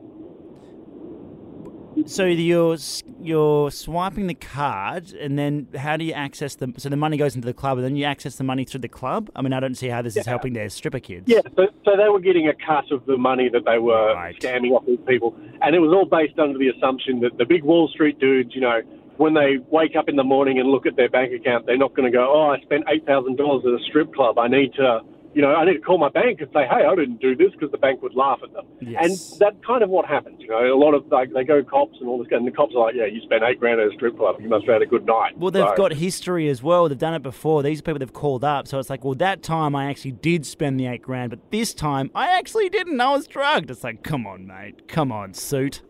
So 2.06 2.26
you're 2.26 2.78
you're 3.22 3.72
swiping 3.72 4.28
the 4.28 4.34
card, 4.34 5.14
and 5.14 5.40
then 5.40 5.68
how 5.76 5.98
do 5.98 6.04
you 6.06 6.14
access 6.14 6.56
the? 6.56 6.74
So 6.78 6.90
the 6.90 6.98
money 6.98 7.18
goes 7.18 7.36
into 7.36 7.46
the 7.46 7.54
club, 7.54 7.78
and 7.78 7.86
then 7.86 7.96
you 7.96 8.06
access 8.06 8.36
the 8.36 8.44
money 8.44 8.66
through 8.66 8.82
the 8.82 8.90
club. 8.90 9.30
I 9.36 9.42
mean, 9.42 9.54
I 9.54 9.60
don't 9.60 9.76
see 9.76 9.88
how 9.88 10.02
this 10.02 10.16
is 10.18 10.26
helping 10.26 10.54
their 10.54 10.70
stripper 10.70 11.00
kids. 11.00 11.24
Yeah, 11.28 11.40
so, 11.56 11.68
so 11.84 11.92
they 11.98 12.10
were 12.10 12.20
getting 12.20 12.48
a 12.48 12.54
cut 12.54 12.92
of 12.92 13.06
the 13.06 13.18
money 13.18 13.50
that 13.50 13.64
they 13.66 13.80
were 13.80 14.14
Right. 14.14 14.36
scamming 14.40 14.72
off 14.72 14.86
these 14.86 15.00
people. 15.08 15.36
And 15.62 15.76
it 15.76 15.80
was 15.80 15.92
all 15.94 16.06
based 16.06 16.38
under 16.38 16.58
the 16.60 16.68
assumption 16.70 17.22
that 17.22 17.38
the 17.38 17.46
big 17.46 17.64
Wall 17.64 17.88
Street 17.88 18.20
dudes, 18.20 18.54
you 18.54 18.62
know, 18.62 18.82
when 19.18 19.34
they 19.34 19.58
wake 19.72 19.96
up 19.96 20.10
in 20.10 20.16
the 20.18 20.24
morning 20.24 20.60
and 20.60 20.70
look 20.70 20.86
at 20.86 20.96
their 20.98 21.10
bank 21.10 21.32
account, 21.34 21.66
they're 21.66 21.78
not 21.78 21.96
going 21.96 22.12
to 22.12 22.16
go, 22.16 22.30
oh, 22.32 22.52
I 22.52 22.60
spent 22.62 22.86
$8,000 22.86 23.60
at 23.60 23.82
a 23.82 23.84
strip 23.88 24.14
club. 24.14 24.38
I 24.38 24.48
need 24.48 24.74
to, 24.74 25.00
you 25.36 25.42
know, 25.42 25.54
I 25.54 25.66
need 25.66 25.74
to 25.74 25.80
call 25.82 25.98
my 25.98 26.10
bank 26.10 26.40
and 26.40 26.50
say, 26.54 26.66
hey, 26.66 26.86
I 26.86 26.96
didn't 26.96 27.20
do 27.20 27.36
this 27.36 27.52
because 27.52 27.70
the 27.72 27.78
bank 27.78 28.02
would 28.02 28.16
laugh 28.16 28.40
at 28.42 28.54
them. 28.54 28.66
Yes. 28.80 29.04
And 29.04 29.40
that's 29.40 29.58
kind 29.68 29.84
of 29.84 29.90
what 29.90 30.06
happens. 30.06 30.38
You 30.40 30.48
know, 30.48 30.74
a 30.74 30.80
lot 30.80 30.94
of, 30.94 31.06
like, 31.12 31.34
they 31.34 31.44
go 31.44 31.62
cops 31.64 31.98
and 32.00 32.08
all 32.10 32.18
this, 32.18 32.28
and 32.32 32.48
the 32.48 32.52
cops 32.52 32.74
are 32.74 32.86
like, 32.86 32.96
yeah, 32.96 33.06
you 33.06 33.22
spent 33.22 33.44
eight 33.44 33.60
grand 33.60 33.82
at 33.82 33.88
a 33.92 33.94
strip 33.96 34.18
club. 34.18 34.38
You 34.40 34.48
must 34.48 34.66
have 34.66 34.74
had 34.76 34.82
a 34.82 34.86
good 34.86 35.06
night. 35.06 35.38
Well, 35.38 35.52
they've 35.52 35.68
So- 35.68 35.76
got 35.76 35.92
history 35.94 36.48
as 36.48 36.64
well. 36.64 36.88
They've 36.88 36.98
done 36.98 37.14
it 37.14 37.22
before. 37.22 37.62
These 37.64 37.82
people 37.82 38.00
they've 38.00 38.12
called 38.14 38.44
up, 38.46 38.68
so 38.68 38.80
it's 38.80 38.90
like, 38.90 39.04
well, 39.04 39.16
that 39.16 39.44
time 39.44 39.76
I 39.76 39.86
actually 39.90 40.14
did 40.14 40.46
spend 40.46 40.80
the 40.80 40.88
eight 40.88 41.02
grand, 41.02 41.30
but 41.32 41.52
this 41.52 41.74
time 41.74 42.10
I 42.16 42.30
actually 42.38 42.70
didn't. 42.70 43.00
I 43.02 43.12
was 43.12 43.28
drugged. 43.28 43.70
It's 43.70 43.84
like, 43.84 44.04
come 44.04 44.26
on, 44.26 44.48
mate, 44.48 44.88
come 44.88 45.12
on, 45.12 45.34
suit. 45.34 45.82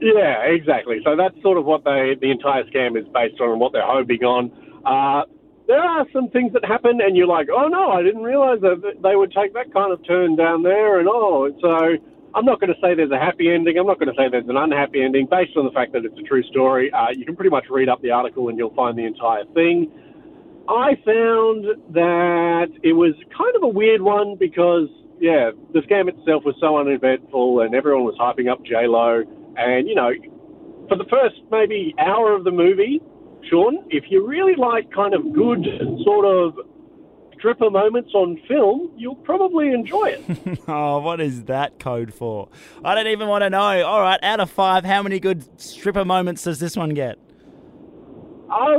Yeah, 0.00 0.42
exactly. 0.44 1.00
So 1.04 1.16
that's 1.16 1.40
sort 1.40 1.56
of 1.56 1.64
what 1.64 1.84
they 1.84 2.14
the 2.20 2.30
entire 2.30 2.64
scam 2.64 2.98
is 3.00 3.06
based 3.14 3.40
on 3.40 3.50
and 3.52 3.60
what 3.60 3.72
they're 3.72 3.86
hoping 3.86 4.22
on. 4.24 4.50
Uh, 4.84 5.24
there 5.66 5.82
are 5.82 6.06
some 6.12 6.28
things 6.28 6.52
that 6.52 6.64
happen, 6.64 7.00
and 7.00 7.16
you're 7.16 7.26
like, 7.26 7.48
oh 7.54 7.68
no, 7.68 7.90
I 7.90 8.02
didn't 8.02 8.22
realize 8.22 8.60
that 8.60 8.98
they 9.02 9.16
would 9.16 9.32
take 9.32 9.54
that 9.54 9.72
kind 9.72 9.92
of 9.92 10.04
turn 10.06 10.36
down 10.36 10.62
there, 10.62 10.98
and 10.98 11.08
oh, 11.08 11.50
so 11.60 11.96
I'm 12.34 12.44
not 12.44 12.60
going 12.60 12.74
to 12.74 12.80
say 12.82 12.94
there's 12.94 13.12
a 13.12 13.18
happy 13.18 13.48
ending. 13.48 13.78
I'm 13.78 13.86
not 13.86 14.00
going 14.00 14.12
to 14.12 14.18
say 14.18 14.28
there's 14.28 14.48
an 14.48 14.56
unhappy 14.56 15.02
ending 15.02 15.26
based 15.30 15.56
on 15.56 15.64
the 15.64 15.70
fact 15.70 15.92
that 15.92 16.04
it's 16.04 16.18
a 16.18 16.22
true 16.22 16.42
story. 16.42 16.90
Uh, 16.92 17.10
you 17.12 17.24
can 17.24 17.36
pretty 17.36 17.50
much 17.50 17.66
read 17.70 17.88
up 17.88 18.02
the 18.02 18.10
article 18.10 18.48
and 18.48 18.58
you'll 18.58 18.74
find 18.74 18.98
the 18.98 19.04
entire 19.04 19.44
thing. 19.54 19.92
I 20.68 20.96
found 21.04 21.94
that 21.94 22.70
it 22.82 22.94
was 22.94 23.14
kind 23.36 23.54
of 23.54 23.62
a 23.62 23.68
weird 23.68 24.02
one 24.02 24.34
because, 24.34 24.88
yeah, 25.20 25.52
the 25.72 25.80
scam 25.80 26.08
itself 26.08 26.42
was 26.44 26.56
so 26.58 26.76
uneventful 26.76 27.60
and 27.60 27.72
everyone 27.72 28.02
was 28.02 28.16
hyping 28.18 28.50
up 28.50 28.64
J 28.64 28.88
Lo. 28.88 29.22
And, 29.56 29.86
you 29.86 29.94
know, 29.94 30.10
for 30.88 30.96
the 30.96 31.04
first 31.04 31.36
maybe 31.52 31.94
hour 32.00 32.34
of 32.34 32.42
the 32.42 32.50
movie, 32.50 33.00
Sean, 33.50 33.84
if 33.90 34.04
you 34.10 34.26
really 34.26 34.54
like 34.56 34.90
kind 34.92 35.14
of 35.14 35.32
good 35.32 35.64
sort 36.04 36.24
of 36.26 36.54
stripper 37.38 37.68
moments 37.70 38.10
on 38.14 38.40
film, 38.48 38.90
you'll 38.96 39.16
probably 39.16 39.68
enjoy 39.72 40.06
it. 40.06 40.60
Oh, 40.68 41.00
what 41.00 41.20
is 41.20 41.44
that 41.44 41.78
code 41.78 42.14
for? 42.14 42.48
I 42.84 42.94
don't 42.94 43.08
even 43.08 43.28
want 43.28 43.42
to 43.42 43.50
know. 43.50 43.84
All 43.84 44.00
right, 44.00 44.18
out 44.22 44.40
of 44.40 44.50
five, 44.50 44.84
how 44.84 45.02
many 45.02 45.20
good 45.20 45.60
stripper 45.60 46.04
moments 46.06 46.44
does 46.44 46.58
this 46.58 46.74
one 46.76 46.90
get? 46.94 47.18
I, 48.50 48.76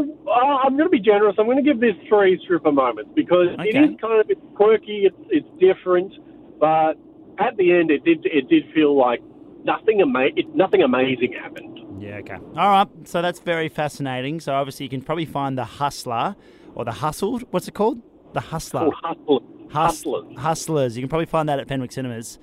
I'm 0.64 0.74
going 0.78 0.86
to 0.86 0.90
be 0.90 1.00
generous. 1.00 1.36
I'm 1.38 1.46
going 1.46 1.64
to 1.64 1.64
give 1.64 1.80
this 1.80 1.96
three 2.08 2.40
stripper 2.44 2.72
moments 2.72 3.12
because 3.16 3.48
it 3.60 3.60
Okay. 3.76 3.84
is 3.94 4.00
kind 4.00 4.20
of 4.22 4.30
it's 4.30 4.42
quirky, 4.56 5.06
it's 5.06 5.18
it's 5.30 5.48
different, 5.60 6.14
but 6.60 6.94
at 7.40 7.56
the 7.58 7.72
end, 7.74 7.92
it 7.92 8.04
did 8.04 8.26
it 8.26 8.48
did 8.50 8.64
feel 8.74 8.98
like 8.98 9.22
nothing 9.64 10.02
ama- 10.02 10.30
it, 10.36 10.56
nothing 10.56 10.82
amazing 10.82 11.34
happened. 11.34 11.80
Yeah, 12.06 12.18
okay. 12.18 12.36
All 12.36 12.70
right, 12.70 12.88
so 13.06 13.22
that's 13.22 13.40
very 13.40 13.68
fascinating. 13.68 14.40
So 14.40 14.54
obviously 14.54 14.86
you 14.86 14.90
can 14.90 15.02
probably 15.02 15.26
find 15.26 15.58
the 15.58 15.66
Hustler 15.66 16.36
or 16.76 16.86
the 16.86 16.92
Hustled. 16.92 17.44
What's 17.52 17.68
it 17.68 17.74
called? 17.74 18.02
The 18.34 18.42
Hustler. 18.42 18.82
Oh, 18.82 18.92
called 18.92 19.18
Hustle, 19.18 19.44
Hus- 19.72 19.74
Hustlers. 19.74 20.38
Hustlers. 20.38 20.98
You 20.98 21.02
can 21.02 21.10
probably 21.10 21.26
find 21.26 21.50
that 21.50 21.60
at 21.60 21.68
Fenwick 21.68 21.92
Cinemas. 21.92 22.38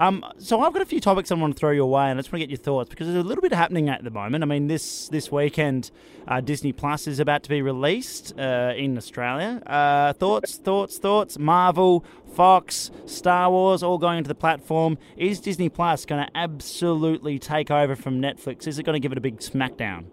Um, 0.00 0.24
so 0.38 0.62
I've 0.62 0.72
got 0.72 0.80
a 0.80 0.86
few 0.86 0.98
topics 0.98 1.30
I 1.30 1.34
want 1.34 1.54
to 1.54 1.60
throw 1.60 1.72
your 1.72 1.90
way, 1.90 2.04
and 2.04 2.18
I 2.18 2.22
just 2.22 2.32
want 2.32 2.40
to 2.40 2.46
get 2.46 2.50
your 2.50 2.56
thoughts 2.56 2.88
because 2.88 3.06
there's 3.06 3.22
a 3.22 3.28
little 3.28 3.42
bit 3.42 3.52
happening 3.52 3.90
at 3.90 4.02
the 4.02 4.10
moment. 4.10 4.42
I 4.42 4.46
mean, 4.46 4.66
this 4.66 5.08
this 5.08 5.30
weekend, 5.30 5.90
uh, 6.26 6.40
Disney 6.40 6.72
Plus 6.72 7.06
is 7.06 7.20
about 7.20 7.42
to 7.42 7.50
be 7.50 7.60
released 7.60 8.32
uh, 8.38 8.72
in 8.74 8.96
Australia. 8.96 9.62
Uh, 9.66 10.14
thoughts, 10.14 10.56
thoughts, 10.56 10.96
thoughts. 10.96 11.38
Marvel, 11.38 12.02
Fox, 12.34 12.90
Star 13.04 13.50
Wars, 13.50 13.82
all 13.82 13.98
going 13.98 14.16
into 14.16 14.28
the 14.28 14.34
platform. 14.34 14.96
Is 15.18 15.38
Disney 15.38 15.68
Plus 15.68 16.06
going 16.06 16.24
to 16.24 16.30
absolutely 16.34 17.38
take 17.38 17.70
over 17.70 17.94
from 17.94 18.22
Netflix? 18.22 18.66
Is 18.66 18.78
it 18.78 18.84
going 18.84 18.94
to 18.94 19.00
give 19.00 19.12
it 19.12 19.18
a 19.18 19.20
big 19.20 19.40
smackdown? 19.40 20.06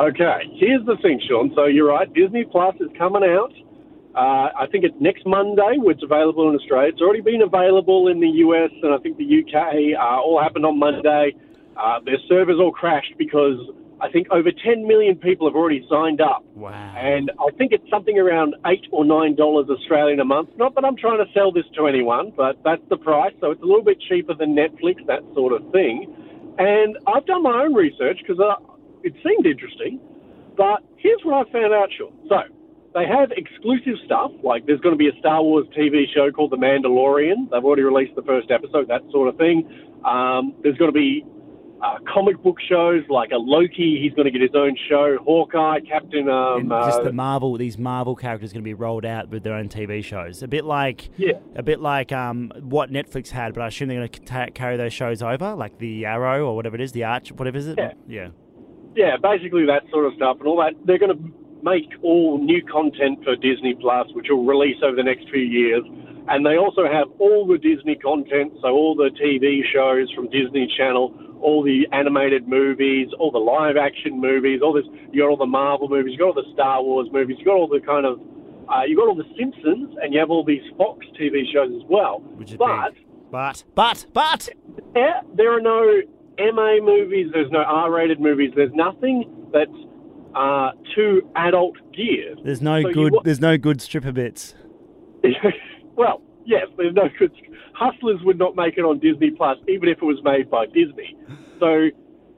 Okay, 0.00 0.48
here's 0.54 0.86
the 0.86 0.96
thing, 1.02 1.20
Sean. 1.28 1.52
So 1.54 1.66
you're 1.66 1.88
right. 1.88 2.10
Disney 2.14 2.44
Plus 2.44 2.74
is 2.80 2.88
coming 2.96 3.24
out. 3.24 3.52
Uh, 4.14 4.52
I 4.58 4.66
think 4.70 4.84
it's 4.84 4.94
next 5.00 5.24
Monday. 5.24 5.78
It's 5.80 6.02
available 6.02 6.48
in 6.50 6.56
Australia. 6.56 6.88
It's 6.88 7.00
already 7.00 7.22
been 7.22 7.42
available 7.42 8.08
in 8.08 8.20
the 8.20 8.28
US 8.44 8.70
and 8.82 8.92
I 8.92 8.98
think 8.98 9.16
the 9.16 9.24
UK. 9.24 9.96
Uh, 9.98 10.20
all 10.20 10.40
happened 10.40 10.66
on 10.66 10.78
Monday. 10.78 11.34
Uh, 11.76 12.00
their 12.04 12.18
servers 12.28 12.56
all 12.60 12.72
crashed 12.72 13.14
because 13.16 13.56
I 14.02 14.10
think 14.10 14.26
over 14.30 14.50
10 14.50 14.86
million 14.86 15.16
people 15.16 15.48
have 15.48 15.56
already 15.56 15.86
signed 15.88 16.20
up. 16.20 16.44
Wow. 16.54 16.72
And 16.96 17.30
I 17.40 17.56
think 17.56 17.72
it's 17.72 17.88
something 17.88 18.18
around 18.18 18.54
eight 18.66 18.84
or 18.90 19.04
nine 19.04 19.34
dollars 19.36 19.68
Australian 19.70 20.20
a 20.20 20.24
month. 20.24 20.50
Not 20.56 20.74
that 20.74 20.84
I'm 20.84 20.96
trying 20.96 21.24
to 21.24 21.32
sell 21.32 21.52
this 21.52 21.64
to 21.76 21.86
anyone, 21.86 22.32
but 22.36 22.58
that's 22.64 22.82
the 22.90 22.98
price. 22.98 23.32
So 23.40 23.52
it's 23.52 23.62
a 23.62 23.64
little 23.64 23.84
bit 23.84 23.98
cheaper 24.00 24.34
than 24.34 24.54
Netflix, 24.54 25.06
that 25.06 25.22
sort 25.34 25.52
of 25.54 25.70
thing. 25.72 26.12
And 26.58 26.98
I've 27.06 27.24
done 27.24 27.44
my 27.44 27.62
own 27.62 27.74
research 27.74 28.18
because 28.20 28.40
uh, 28.40 28.60
it 29.04 29.14
seemed 29.24 29.46
interesting. 29.46 30.00
But 30.56 30.82
here's 30.98 31.20
what 31.24 31.46
I 31.46 31.50
found 31.50 31.72
out, 31.72 31.88
Sean. 31.96 32.12
So 32.28 32.42
they 32.94 33.06
have 33.06 33.32
exclusive 33.32 33.94
stuff, 34.04 34.30
like 34.42 34.66
there's 34.66 34.80
going 34.80 34.94
to 34.94 34.98
be 34.98 35.08
a 35.08 35.18
Star 35.18 35.42
Wars 35.42 35.66
TV 35.76 36.04
show 36.14 36.30
called 36.30 36.50
The 36.50 36.56
Mandalorian. 36.58 37.50
They've 37.50 37.64
already 37.64 37.82
released 37.82 38.14
the 38.16 38.22
first 38.22 38.50
episode, 38.50 38.88
that 38.88 39.02
sort 39.10 39.28
of 39.28 39.36
thing. 39.36 39.68
Um, 40.04 40.54
there's 40.62 40.76
going 40.76 40.90
to 40.92 40.98
be 40.98 41.24
uh, 41.82 41.98
comic 42.12 42.40
book 42.42 42.58
shows 42.68 43.02
like 43.08 43.30
a 43.32 43.36
Loki. 43.36 43.98
He's 44.00 44.12
going 44.14 44.26
to 44.26 44.30
get 44.30 44.40
his 44.42 44.54
own 44.54 44.76
show. 44.88 45.16
Hawkeye, 45.24 45.80
Captain. 45.88 46.28
Um, 46.28 46.70
and 46.70 46.84
just 46.86 47.00
uh, 47.00 47.04
the 47.04 47.12
Marvel, 47.12 47.56
these 47.56 47.78
Marvel 47.78 48.14
characters 48.14 48.52
going 48.52 48.62
to 48.62 48.68
be 48.68 48.74
rolled 48.74 49.04
out 49.04 49.30
with 49.30 49.42
their 49.42 49.54
own 49.54 49.68
TV 49.68 50.04
shows. 50.04 50.42
A 50.42 50.48
bit 50.48 50.64
like, 50.64 51.08
Yeah. 51.16 51.32
a 51.56 51.62
bit 51.62 51.80
like 51.80 52.12
um, 52.12 52.52
what 52.60 52.90
Netflix 52.92 53.30
had, 53.30 53.54
but 53.54 53.62
I 53.62 53.68
assume 53.68 53.88
they're 53.88 53.98
going 53.98 54.08
to 54.10 54.20
ta- 54.20 54.46
carry 54.54 54.76
those 54.76 54.92
shows 54.92 55.22
over, 55.22 55.54
like 55.54 55.78
the 55.78 56.04
Arrow 56.06 56.46
or 56.46 56.54
whatever 56.56 56.76
it 56.76 56.82
is, 56.82 56.92
the 56.92 57.04
Arch, 57.04 57.32
whatever 57.32 57.56
is 57.58 57.66
it? 57.68 57.78
Yeah. 57.78 57.92
yeah. 58.06 58.28
yeah, 58.94 59.16
basically 59.16 59.66
that 59.66 59.82
sort 59.90 60.04
of 60.06 60.12
stuff 60.14 60.36
and 60.38 60.46
all 60.46 60.58
that. 60.58 60.74
They're 60.84 60.98
going 60.98 61.16
to 61.16 61.32
make 61.62 61.88
all 62.02 62.38
new 62.38 62.62
content 62.64 63.22
for 63.24 63.36
Disney 63.36 63.74
Plus, 63.80 64.08
which 64.12 64.26
will 64.28 64.44
release 64.44 64.76
over 64.82 64.96
the 64.96 65.02
next 65.02 65.28
few 65.30 65.42
years. 65.42 65.82
And 66.28 66.46
they 66.46 66.56
also 66.56 66.86
have 66.86 67.08
all 67.18 67.46
the 67.46 67.58
Disney 67.58 67.96
content, 67.96 68.52
so 68.60 68.68
all 68.68 68.94
the 68.94 69.10
TV 69.10 69.62
shows 69.72 70.10
from 70.14 70.30
Disney 70.30 70.72
Channel, 70.76 71.38
all 71.40 71.62
the 71.62 71.86
animated 71.92 72.46
movies, 72.46 73.08
all 73.18 73.30
the 73.30 73.38
live 73.38 73.76
action 73.76 74.20
movies, 74.20 74.60
all 74.62 74.72
this. 74.72 74.86
You 75.12 75.22
got 75.22 75.30
all 75.30 75.36
the 75.36 75.46
Marvel 75.46 75.88
movies, 75.88 76.12
you 76.12 76.18
got 76.18 76.36
all 76.36 76.42
the 76.42 76.52
Star 76.54 76.82
Wars 76.82 77.08
movies, 77.12 77.36
you 77.38 77.44
got 77.44 77.54
all 77.54 77.68
the 77.68 77.80
kind 77.80 78.06
of, 78.06 78.20
uh, 78.68 78.82
you 78.86 78.96
got 78.96 79.08
all 79.08 79.16
the 79.16 79.28
Simpsons, 79.36 79.96
and 80.00 80.14
you 80.14 80.20
have 80.20 80.30
all 80.30 80.44
these 80.44 80.62
Fox 80.78 81.04
TV 81.20 81.42
shows 81.52 81.72
as 81.74 81.82
well. 81.88 82.20
Which 82.36 82.52
is 82.52 82.56
but 82.56 82.94
big. 82.94 83.04
But, 83.32 83.64
but, 83.74 84.06
but, 84.12 84.48
yeah, 84.94 85.22
there 85.34 85.56
are 85.56 85.60
no 85.60 86.02
MA 86.38 86.84
movies. 86.84 87.30
There's 87.32 87.50
no 87.50 87.62
R-rated 87.62 88.20
movies. 88.20 88.52
There's 88.54 88.74
nothing 88.74 89.48
that's 89.52 89.70
uh, 90.34 90.72
too 90.94 91.28
adult 91.36 91.76
gear. 91.92 92.34
there's 92.44 92.62
no 92.62 92.82
So 92.82 92.92
good, 92.92 93.14
there's 93.24 93.40
no 93.40 93.56
good 93.58 93.80
stripper 93.80 94.12
bits. 94.12 94.54
well, 95.96 96.22
yes, 96.44 96.66
there's 96.76 96.94
no 96.94 97.08
good. 97.18 97.32
Hustlers 97.74 98.20
would 98.24 98.38
not 98.38 98.56
make 98.56 98.76
it 98.76 98.82
on 98.82 98.98
Disney 98.98 99.30
Plus, 99.30 99.58
even 99.68 99.88
if 99.88 99.98
it 99.98 100.04
was 100.04 100.20
made 100.22 100.50
by 100.50 100.66
Disney. 100.66 101.16
So 101.58 101.88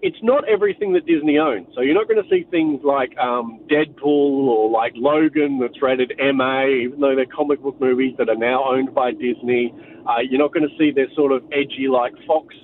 it's 0.02 0.18
not 0.22 0.46
everything 0.46 0.92
that 0.92 1.06
Disney 1.06 1.38
owns. 1.38 1.66
So 1.74 1.80
you're 1.80 1.94
not 1.94 2.08
going 2.08 2.22
to 2.22 2.28
see 2.28 2.44
things 2.50 2.82
like 2.84 3.16
um, 3.16 3.60
Deadpool 3.70 4.04
or 4.04 4.70
like 4.70 4.92
Logan 4.96 5.58
that's 5.58 5.80
rated 5.80 6.12
MA, 6.34 6.66
even 6.66 7.00
though 7.00 7.16
they're 7.16 7.24
comic 7.26 7.62
book 7.62 7.80
movies 7.80 8.14
that 8.18 8.28
are 8.28 8.36
now 8.36 8.64
owned 8.64 8.94
by 8.94 9.12
Disney. 9.12 9.74
Uh, 10.06 10.20
you're 10.20 10.40
not 10.40 10.52
going 10.52 10.68
to 10.68 10.76
see 10.78 10.90
their 10.90 11.08
sort 11.14 11.32
of 11.32 11.42
edgy 11.52 11.88
like 11.88 12.12
Fox 12.26 12.54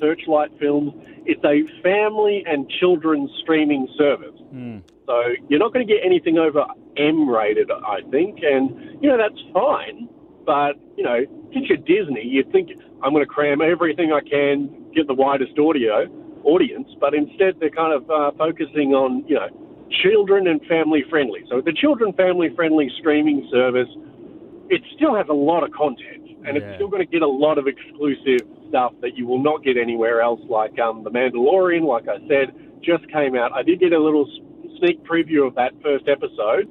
Searchlight 0.00 0.50
films. 0.58 0.92
It's 1.26 1.42
a 1.44 1.66
family 1.82 2.44
and 2.46 2.68
children's 2.70 3.30
streaming 3.42 3.88
service. 3.96 4.34
So 5.06 5.22
you're 5.48 5.58
not 5.58 5.72
going 5.72 5.86
to 5.86 5.92
get 5.92 6.04
anything 6.04 6.38
over 6.38 6.64
M 6.96 7.28
rated, 7.28 7.70
I 7.70 8.00
think, 8.10 8.40
and 8.42 9.02
you 9.02 9.08
know 9.08 9.16
that's 9.16 9.40
fine. 9.52 10.08
But 10.44 10.76
you 10.96 11.04
know, 11.04 11.24
since 11.52 11.68
you're 11.68 11.78
Disney, 11.78 12.24
you'd 12.24 12.50
think 12.52 12.70
I'm 13.02 13.12
going 13.12 13.24
to 13.24 13.26
cram 13.30 13.60
everything 13.60 14.12
I 14.12 14.20
can, 14.20 14.90
get 14.94 15.06
the 15.06 15.14
widest 15.14 15.58
audio 15.58 16.06
audience. 16.44 16.88
But 17.00 17.14
instead, 17.14 17.60
they're 17.60 17.70
kind 17.70 17.92
of 17.92 18.10
uh, 18.10 18.30
focusing 18.36 18.94
on 18.94 19.24
you 19.28 19.36
know 19.36 19.48
children 20.02 20.46
and 20.46 20.60
family 20.66 21.04
friendly. 21.08 21.44
So 21.48 21.60
the 21.60 21.72
children 21.72 22.12
family 22.12 22.48
friendly 22.54 22.90
streaming 22.98 23.48
service, 23.50 23.88
it 24.68 24.82
still 24.96 25.14
has 25.14 25.26
a 25.28 25.34
lot 25.34 25.62
of 25.64 25.70
content, 25.72 26.28
and 26.46 26.56
Yeah. 26.56 26.62
it's 26.62 26.74
still 26.76 26.88
going 26.88 27.04
to 27.04 27.10
get 27.10 27.22
a 27.22 27.28
lot 27.28 27.56
of 27.58 27.66
exclusive 27.66 28.40
stuff 28.68 28.92
that 29.00 29.16
you 29.16 29.26
will 29.26 29.42
not 29.42 29.64
get 29.64 29.76
anywhere 29.76 30.20
else. 30.20 30.40
Like 30.48 30.78
um, 30.78 31.04
the 31.04 31.10
Mandalorian, 31.10 31.82
like 31.82 32.08
I 32.08 32.18
said, 32.28 32.54
just 32.82 33.10
came 33.12 33.36
out. 33.36 33.52
I 33.52 33.62
did 33.62 33.80
get 33.80 33.92
a 33.92 33.98
little 33.98 34.26
sneak 34.78 35.04
preview 35.04 35.46
of 35.46 35.54
that 35.54 35.72
first 35.82 36.08
episode, 36.08 36.70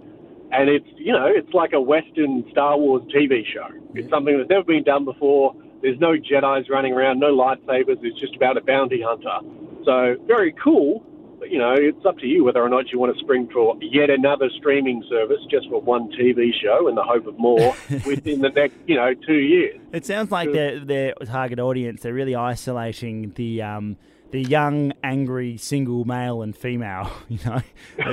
and 0.51 0.69
it's 0.69 0.87
you 0.95 1.13
know 1.13 1.27
it's 1.27 1.53
like 1.53 1.73
a 1.73 1.81
Western 1.81 2.45
Star 2.51 2.77
Wars 2.77 3.03
TV 3.13 3.45
show. 3.45 3.67
It's 3.93 4.09
something 4.09 4.37
that's 4.37 4.49
never 4.49 4.63
been 4.63 4.83
done 4.83 5.05
before. 5.05 5.55
There's 5.81 5.99
no 5.99 6.13
Jedi's 6.13 6.69
running 6.69 6.93
around, 6.93 7.19
no 7.19 7.35
lightsabers. 7.35 8.03
It's 8.03 8.19
just 8.19 8.35
about 8.35 8.57
a 8.57 8.61
bounty 8.61 9.01
hunter. 9.01 9.39
So 9.85 10.15
very 10.25 10.53
cool. 10.61 11.05
You 11.41 11.59
know, 11.59 11.75
it's 11.77 12.05
up 12.05 12.17
to 12.19 12.27
you 12.27 12.43
whether 12.43 12.61
or 12.61 12.69
not 12.69 12.91
you 12.91 12.99
want 12.99 13.15
to 13.15 13.19
spring 13.19 13.47
for 13.53 13.77
yet 13.81 14.09
another 14.09 14.49
streaming 14.57 15.03
service 15.07 15.39
just 15.49 15.69
for 15.69 15.79
one 15.79 16.11
TV 16.11 16.49
show 16.61 16.87
in 16.87 16.95
the 16.95 17.03
hope 17.03 17.27
of 17.27 17.37
more 17.37 17.75
within 18.05 18.41
the 18.41 18.49
next, 18.49 18.75
you 18.85 18.95
know, 18.95 19.13
two 19.13 19.35
years. 19.35 19.79
It 19.93 20.05
sounds 20.05 20.31
like 20.31 20.51
their 20.51 20.79
their 20.79 21.13
target 21.25 21.59
audience. 21.59 22.01
They're 22.01 22.13
really 22.13 22.35
isolating 22.35 23.31
the 23.35 23.61
um, 23.61 23.97
the 24.31 24.41
young, 24.41 24.93
angry, 25.03 25.57
single 25.57 26.05
male 26.05 26.41
and 26.41 26.55
female. 26.55 27.11
You 27.29 27.39
know, 27.45 27.61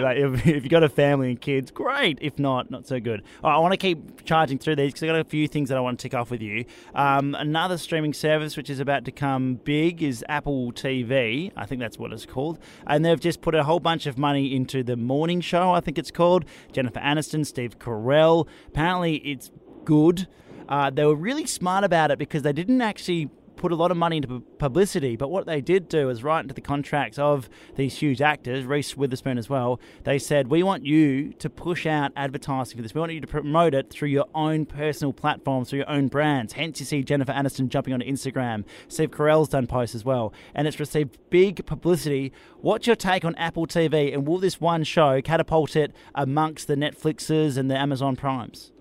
like, 0.01 0.17
if, 0.19 0.47
if 0.47 0.65
you 0.65 0.69
got 0.71 0.83
a 0.83 0.89
family 0.89 1.31
and 1.31 1.41
kids, 1.41 1.71
great. 1.71 2.19
If 2.21 2.39
not, 2.39 2.71
not 2.71 2.87
so 2.87 2.99
good. 2.99 3.23
Right, 3.43 3.55
I 3.55 3.59
want 3.59 3.73
to 3.73 3.77
keep 3.77 4.25
charging 4.25 4.59
through 4.59 4.77
these 4.77 4.93
because 4.93 5.05
I've 5.05 5.09
got 5.09 5.21
a 5.21 5.25
few 5.25 5.47
things 5.47 5.69
that 5.69 5.79
I 5.79 5.81
want 5.81 5.99
to 5.99 6.03
tick 6.03 6.15
off 6.15 6.31
with 6.31 6.43
you. 6.43 6.65
Um, 6.95 7.35
another 7.37 7.79
streaming 7.79 8.13
service 8.13 8.57
which 8.57 8.69
is 8.69 8.81
about 8.81 9.05
to 9.05 9.13
come 9.13 9.55
big 9.55 10.03
is 10.03 10.25
Apple 10.29 10.73
TV. 10.73 11.53
I 11.57 11.67
think 11.67 11.81
that's 11.81 11.99
what 11.99 12.13
it's 12.13 12.27
called, 12.27 12.59
and 12.87 13.05
they've 13.05 13.21
just 13.21 13.41
put 13.41 13.55
a 13.55 13.63
whole 13.63 13.81
bunch 13.81 14.07
of 14.07 14.19
money 14.19 14.55
into 14.55 14.83
the 14.83 14.97
morning 14.97 15.41
show. 15.41 15.73
I 15.73 15.81
think 15.81 15.97
it's 15.97 16.11
called 16.11 16.45
Jennifer 16.73 17.01
Aniston, 17.01 17.47
Steve 17.47 17.79
Carell. 17.79 18.49
Apparently, 18.69 19.17
it's 19.17 19.51
good. 19.85 20.27
Uh, 20.69 20.91
they 20.91 21.05
were 21.05 21.15
really 21.15 21.47
smart 21.47 21.85
about 21.85 22.11
it 22.11 22.19
because 22.19 22.43
they 22.43 22.53
didn't 22.53 22.81
actually 22.81 23.31
put 23.57 23.73
a 23.73 23.75
lot 23.77 23.91
of 23.91 23.97
money 23.97 24.17
into 24.17 24.41
publicity, 24.59 25.17
but 25.17 25.31
what 25.31 25.47
they 25.47 25.61
did 25.61 25.89
do 25.89 26.09
is 26.11 26.23
write 26.23 26.41
into 26.41 26.55
the 26.55 26.61
contracts 26.61 27.19
of 27.19 27.49
these 27.77 27.99
huge 27.99 28.21
actors, 28.21 28.65
Reese 28.65 28.97
Witherspoon 28.97 29.39
as 29.39 29.49
well. 29.49 29.81
They 30.05 30.19
said, 30.19 30.49
"We 30.49 30.63
want 30.63 30.85
you 30.85 31.33
to 31.35 31.49
push 31.51 31.87
out 31.87 32.13
advertising 32.17 32.77
for 32.77 32.83
this. 32.83 32.95
We 32.95 33.01
want 33.01 33.13
you 33.13 33.21
to 33.21 33.27
promote 33.27 33.75
it 33.75 33.91
through 33.91 34.09
your 34.09 34.27
own 34.35 34.67
personal 34.67 35.13
platforms, 35.13 35.71
through 35.71 35.81
your 35.81 35.91
own 35.91 36.09
brands." 36.09 36.55
Hence, 36.55 36.81
you 36.81 36.87
see 36.87 37.03
Jennifer 37.03 37.33
Aniston 37.33 37.69
jumping 37.69 37.95
onto 37.95 38.07
Instagram. 38.07 38.65
Steve 38.89 39.11
Carell's 39.11 39.49
done 39.49 39.67
posts 39.67 39.95
as 39.95 40.05
well, 40.05 40.33
and 40.55 40.67
it's 40.69 40.81
received 40.81 41.19
big 41.31 41.65
publicity. 41.67 42.33
What's 42.61 42.87
your 42.87 42.97
take 42.97 43.25
on 43.25 43.35
Apple 43.37 43.67
TV, 43.67 44.13
and 44.13 44.27
will 44.27 44.39
this 44.39 44.61
one 44.61 44.85
show 44.85 45.21
catapult 45.23 45.77
it 45.77 45.93
amongst 46.15 46.67
the 46.67 46.77
Netflixes 46.77 47.57
and 47.57 47.71
the 47.71 47.79
Amazon 47.79 48.17
Primes? 48.17 48.73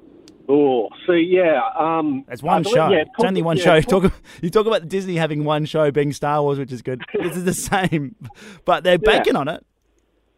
Oh, 0.50 0.89
so 1.07 1.13
yeah, 1.13 1.62
um, 1.77 2.25
It's 2.29 2.43
one 2.43 2.63
believe- 2.63 2.75
show. 2.75 2.89
yeah, 2.89 3.01
it's 3.01 3.23
only 3.25 3.41
one 3.41 3.57
yeah, 3.57 3.63
show. 3.63 3.75
You 3.75 3.81
talk, 3.83 4.13
you 4.41 4.50
talk 4.50 4.65
about 4.67 4.88
Disney 4.89 5.15
having 5.15 5.45
one 5.45 5.65
show 5.65 5.89
being 5.91 6.12
Star 6.12 6.41
Wars, 6.41 6.59
which 6.59 6.71
is 6.71 6.81
good. 6.81 7.01
this 7.13 7.38
is 7.38 7.45
the 7.45 7.53
same, 7.53 8.15
but 8.65 8.83
they're 8.83 8.97
banking 8.97 9.35
on 9.38 9.47
it. 9.47 9.65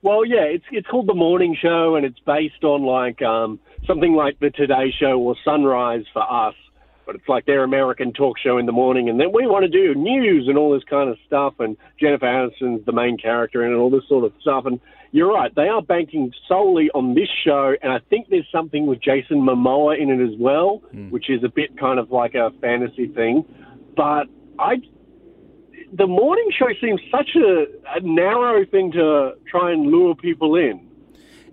Well, 0.03 0.23
yeah, 0.23 0.43
it's 0.43 0.65
it's 0.71 0.85
called 0.87 1.07
the 1.07 1.15
Morning 1.15 1.57
Show, 1.59 1.95
and 1.95 2.05
it's 2.05 2.19
based 2.19 2.63
on 2.63 2.83
like 2.83 3.23
um, 3.23 3.59
something 3.87 4.13
like 4.13 4.39
the 4.39 4.51
Today 4.51 4.93
Show 4.95 5.17
or 5.19 5.35
Sunrise 5.43 6.03
for 6.13 6.21
us. 6.21 6.53
But 7.07 7.15
it's 7.15 7.27
like 7.27 7.45
their 7.45 7.63
American 7.63 8.13
talk 8.13 8.37
show 8.39 8.57
in 8.59 8.65
the 8.67 8.71
morning, 8.71 9.09
and 9.09 9.19
then 9.19 9.31
we 9.31 9.45
want 9.47 9.63
to 9.63 9.69
do 9.69 9.93
news 9.99 10.47
and 10.47 10.57
all 10.57 10.71
this 10.71 10.83
kind 10.87 11.09
of 11.09 11.17
stuff. 11.25 11.55
And 11.59 11.77
Jennifer 11.99 12.25
Aniston's 12.25 12.85
the 12.85 12.91
main 12.91 13.17
character 13.17 13.63
in 13.63 13.69
it, 13.69 13.73
and 13.73 13.81
all 13.81 13.89
this 13.91 14.07
sort 14.07 14.25
of 14.25 14.33
stuff. 14.41 14.65
And 14.67 14.79
you're 15.11 15.31
right, 15.33 15.53
they 15.55 15.67
are 15.67 15.81
banking 15.81 16.31
solely 16.47 16.89
on 16.93 17.15
this 17.15 17.29
show, 17.43 17.75
and 17.81 17.91
I 17.91 17.99
think 18.09 18.27
there's 18.29 18.47
something 18.51 18.85
with 18.85 19.01
Jason 19.01 19.37
Momoa 19.37 19.99
in 19.99 20.09
it 20.09 20.21
as 20.23 20.37
well, 20.39 20.81
hmm. 20.91 21.09
which 21.09 21.29
is 21.29 21.43
a 21.43 21.49
bit 21.49 21.77
kind 21.77 21.99
of 21.99 22.11
like 22.11 22.35
a 22.35 22.51
fantasy 22.61 23.07
thing. 23.07 23.45
But 23.95 24.27
I 24.59 24.81
the 25.93 26.07
morning 26.07 26.49
show 26.57 26.67
seems 26.81 26.99
such 27.11 27.29
a, 27.35 27.65
a 27.95 28.01
narrow 28.01 28.65
thing 28.65 28.91
to 28.93 29.33
try 29.49 29.71
and 29.71 29.87
lure 29.87 30.15
people 30.15 30.55
in. 30.55 30.87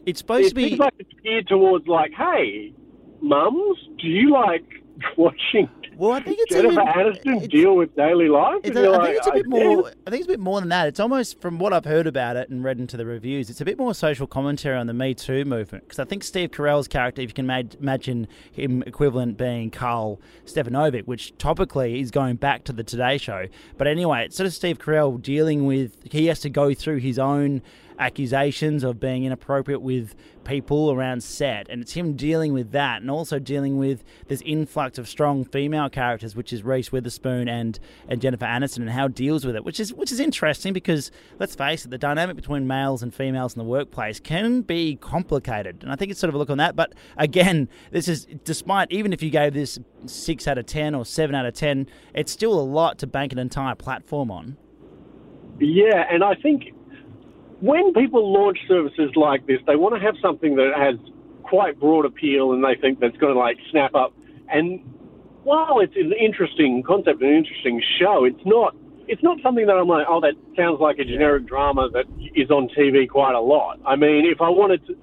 It's 0.06 0.18
supposed 0.18 0.47
It 0.47 0.49
to 0.50 0.54
be. 0.54 0.68
seems 0.71 0.80
like 0.80 0.94
it's 0.99 1.12
geared 1.23 1.47
towards 1.47 1.87
like, 1.87 2.12
hey, 2.12 2.73
mums, 3.21 3.78
do 4.00 4.09
you 4.09 4.32
like 4.32 4.64
watching 5.16 5.68
Well, 5.97 6.13
I 6.13 6.21
think 6.21 6.39
it's 6.41 6.55
Jennifer 6.55 6.81
even, 6.81 6.87
Aniston 6.87 7.51
deal 7.51 7.77
with 7.77 7.95
daily 7.97 8.29
life. 8.29 8.61
A, 8.65 8.71
like, 8.71 9.17
it's 9.17 9.27
a 9.27 9.33
bit 9.33 9.47
I 9.47 9.49
more. 9.49 9.83
guess. 9.83 9.95
I 10.07 10.11
think 10.11 10.21
it's 10.21 10.29
a 10.29 10.33
bit 10.33 10.41
more 10.41 10.61
than 10.61 10.69
that. 10.71 10.89
It's 10.89 11.01
almost 11.01 11.41
from 11.41 11.59
what 11.59 11.73
I've 11.73 11.85
heard 11.85 12.07
about 12.07 12.37
it 12.37 12.49
and 12.49 12.65
read 12.65 12.79
into 12.79 12.97
the 12.97 13.07
reviews. 13.07 13.51
It's 13.51 13.61
a 13.61 13.65
bit 13.65 13.79
more 13.79 13.95
social 13.95 14.27
commentary 14.27 14.77
on 14.77 14.87
the 14.87 14.95
Me 14.95 15.15
Too 15.15 15.45
movement 15.45 15.85
because 15.85 15.99
I 15.99 16.05
think 16.05 16.25
Steve 16.25 16.51
Carell's 16.51 16.89
character, 16.89 17.23
if 17.23 17.31
you 17.31 17.35
can 17.35 17.47
ma- 17.47 17.63
imagine 17.81 18.27
him 18.51 18.83
equivalent 18.87 19.37
being 19.37 19.71
Karl 19.71 20.21
Stefanovic, 20.47 21.07
which 21.07 21.37
topically 21.39 22.01
is 22.01 22.11
going 22.11 22.37
back 22.37 22.65
to 22.65 22.73
the 22.73 22.85
Today 22.85 23.19
Show. 23.19 23.47
But 23.77 23.87
anyway, 23.87 24.25
it's 24.25 24.37
sort 24.37 24.47
of 24.47 24.55
Steve 24.55 24.79
Carell 24.79 25.21
dealing 25.21 25.67
with. 25.67 25.97
He 26.11 26.27
has 26.27 26.41
to 26.41 26.51
go 26.51 26.75
through 26.75 26.99
his 26.99 27.19
own 27.19 27.63
accusations 28.02 28.82
of 28.82 28.99
being 28.99 29.25
inappropriate 29.25 29.80
with 29.80 30.16
people 30.42 30.90
around 30.90 31.23
set 31.23 31.68
and 31.68 31.80
it's 31.80 31.92
him 31.92 32.14
dealing 32.14 32.52
with 32.52 32.73
that 32.73 33.00
and 33.00 33.09
also 33.09 33.38
dealing 33.38 33.78
with 33.78 34.02
this 34.26 34.42
influx 34.44 34.99
of 34.99 35.09
strong 35.09 35.44
female 35.44 35.88
characters 35.88 36.35
which 36.35 36.52
is 36.52 36.64
Reese 36.64 36.90
Witherspoon 36.90 37.49
and 37.49 37.78
and 38.09 38.21
Jennifer 38.21 38.44
Aniston 38.44 38.78
and 38.78 38.90
how 38.90 39.06
deals 39.06 39.47
with 39.47 39.54
it 39.54 39.64
which 39.64 39.78
is 39.78 39.94
which 39.94 40.11
is 40.11 40.18
interesting 40.18 40.73
because 40.73 41.12
let's 41.38 41.54
face 41.54 41.85
it 41.85 41.92
the 41.92 41.99
dynamic 41.99 42.35
between 42.35 42.66
males 42.66 43.04
and 43.04 43.14
females 43.14 43.54
in 43.54 43.61
the 43.61 43.64
workplace 43.64 44.18
can 44.18 44.62
be 44.62 44.97
complicated. 44.97 45.85
And 45.85 45.92
I 45.92 45.97
think 45.97 46.11
it's 46.11 46.18
sort 46.18 46.28
of 46.28 46.35
a 46.35 46.38
look 46.38 46.50
on 46.50 46.59
that. 46.59 46.75
But 46.75 46.92
again 47.16 47.68
this 47.92 48.09
is 48.09 48.26
despite 48.42 48.90
even 48.90 49.12
if 49.12 49.23
you 49.23 49.30
gave 49.30 49.54
this 49.54 49.78
6 50.06 50.49
out 50.49 50.59
of 50.59 50.66
10 50.66 50.97
or 50.97 51.04
7 51.04 51.35
out 51.37 51.47
of 51.47 51.54
10 51.54 51.87
it's 52.14 52.32
still 52.32 52.59
a 52.59 52.62
lot 52.62 52.99
to 52.99 53.06
bank 53.06 53.30
an 53.32 53.38
entire 53.38 53.76
platform 53.76 54.32
on. 54.32 54.56
Yeah, 55.61 56.04
and 56.11 56.25
I 56.25 56.35
think 56.35 56.73
when 57.62 57.95
people 57.95 58.33
launch 58.33 58.59
services 58.66 59.12
like 59.14 59.47
this, 59.47 59.61
they 59.69 59.76
want 59.76 59.95
to 59.95 60.00
have 60.00 60.16
something 60.21 60.57
that 60.57 60.73
has 60.76 60.97
quite 61.45 61.78
broad 61.78 62.04
appeal, 62.04 62.52
and 62.52 62.64
they 62.64 62.75
think 62.75 62.99
that's 62.99 63.16
going 63.19 63.33
to 63.33 63.38
like 63.38 63.57
snap 63.71 63.95
up. 63.95 64.12
And 64.52 64.81
while 65.45 65.78
it's 65.78 65.95
an 65.95 66.12
interesting 66.12 66.83
concept, 66.83 67.23
and 67.23 67.31
an 67.31 67.37
interesting 67.37 67.81
show, 68.00 68.25
it's 68.25 68.45
not. 68.45 68.75
It's 69.09 69.23
not 69.23 69.38
something 69.42 69.66
that 69.66 69.75
I'm 69.75 69.88
like, 69.88 70.07
oh, 70.09 70.21
that 70.21 70.35
sounds 70.57 70.81
like 70.81 70.99
a 70.99 71.04
generic 71.04 71.47
drama 71.47 71.88
that 71.90 72.07
is 72.35 72.50
on 72.50 72.69
TV 72.69 73.09
quite 73.09 73.35
a 73.35 73.40
lot. 73.40 73.81
I 73.85 73.97
mean, 73.97 74.25
if 74.25 74.40
I 74.40 74.49
wanted 74.49 74.87
to, 74.87 74.97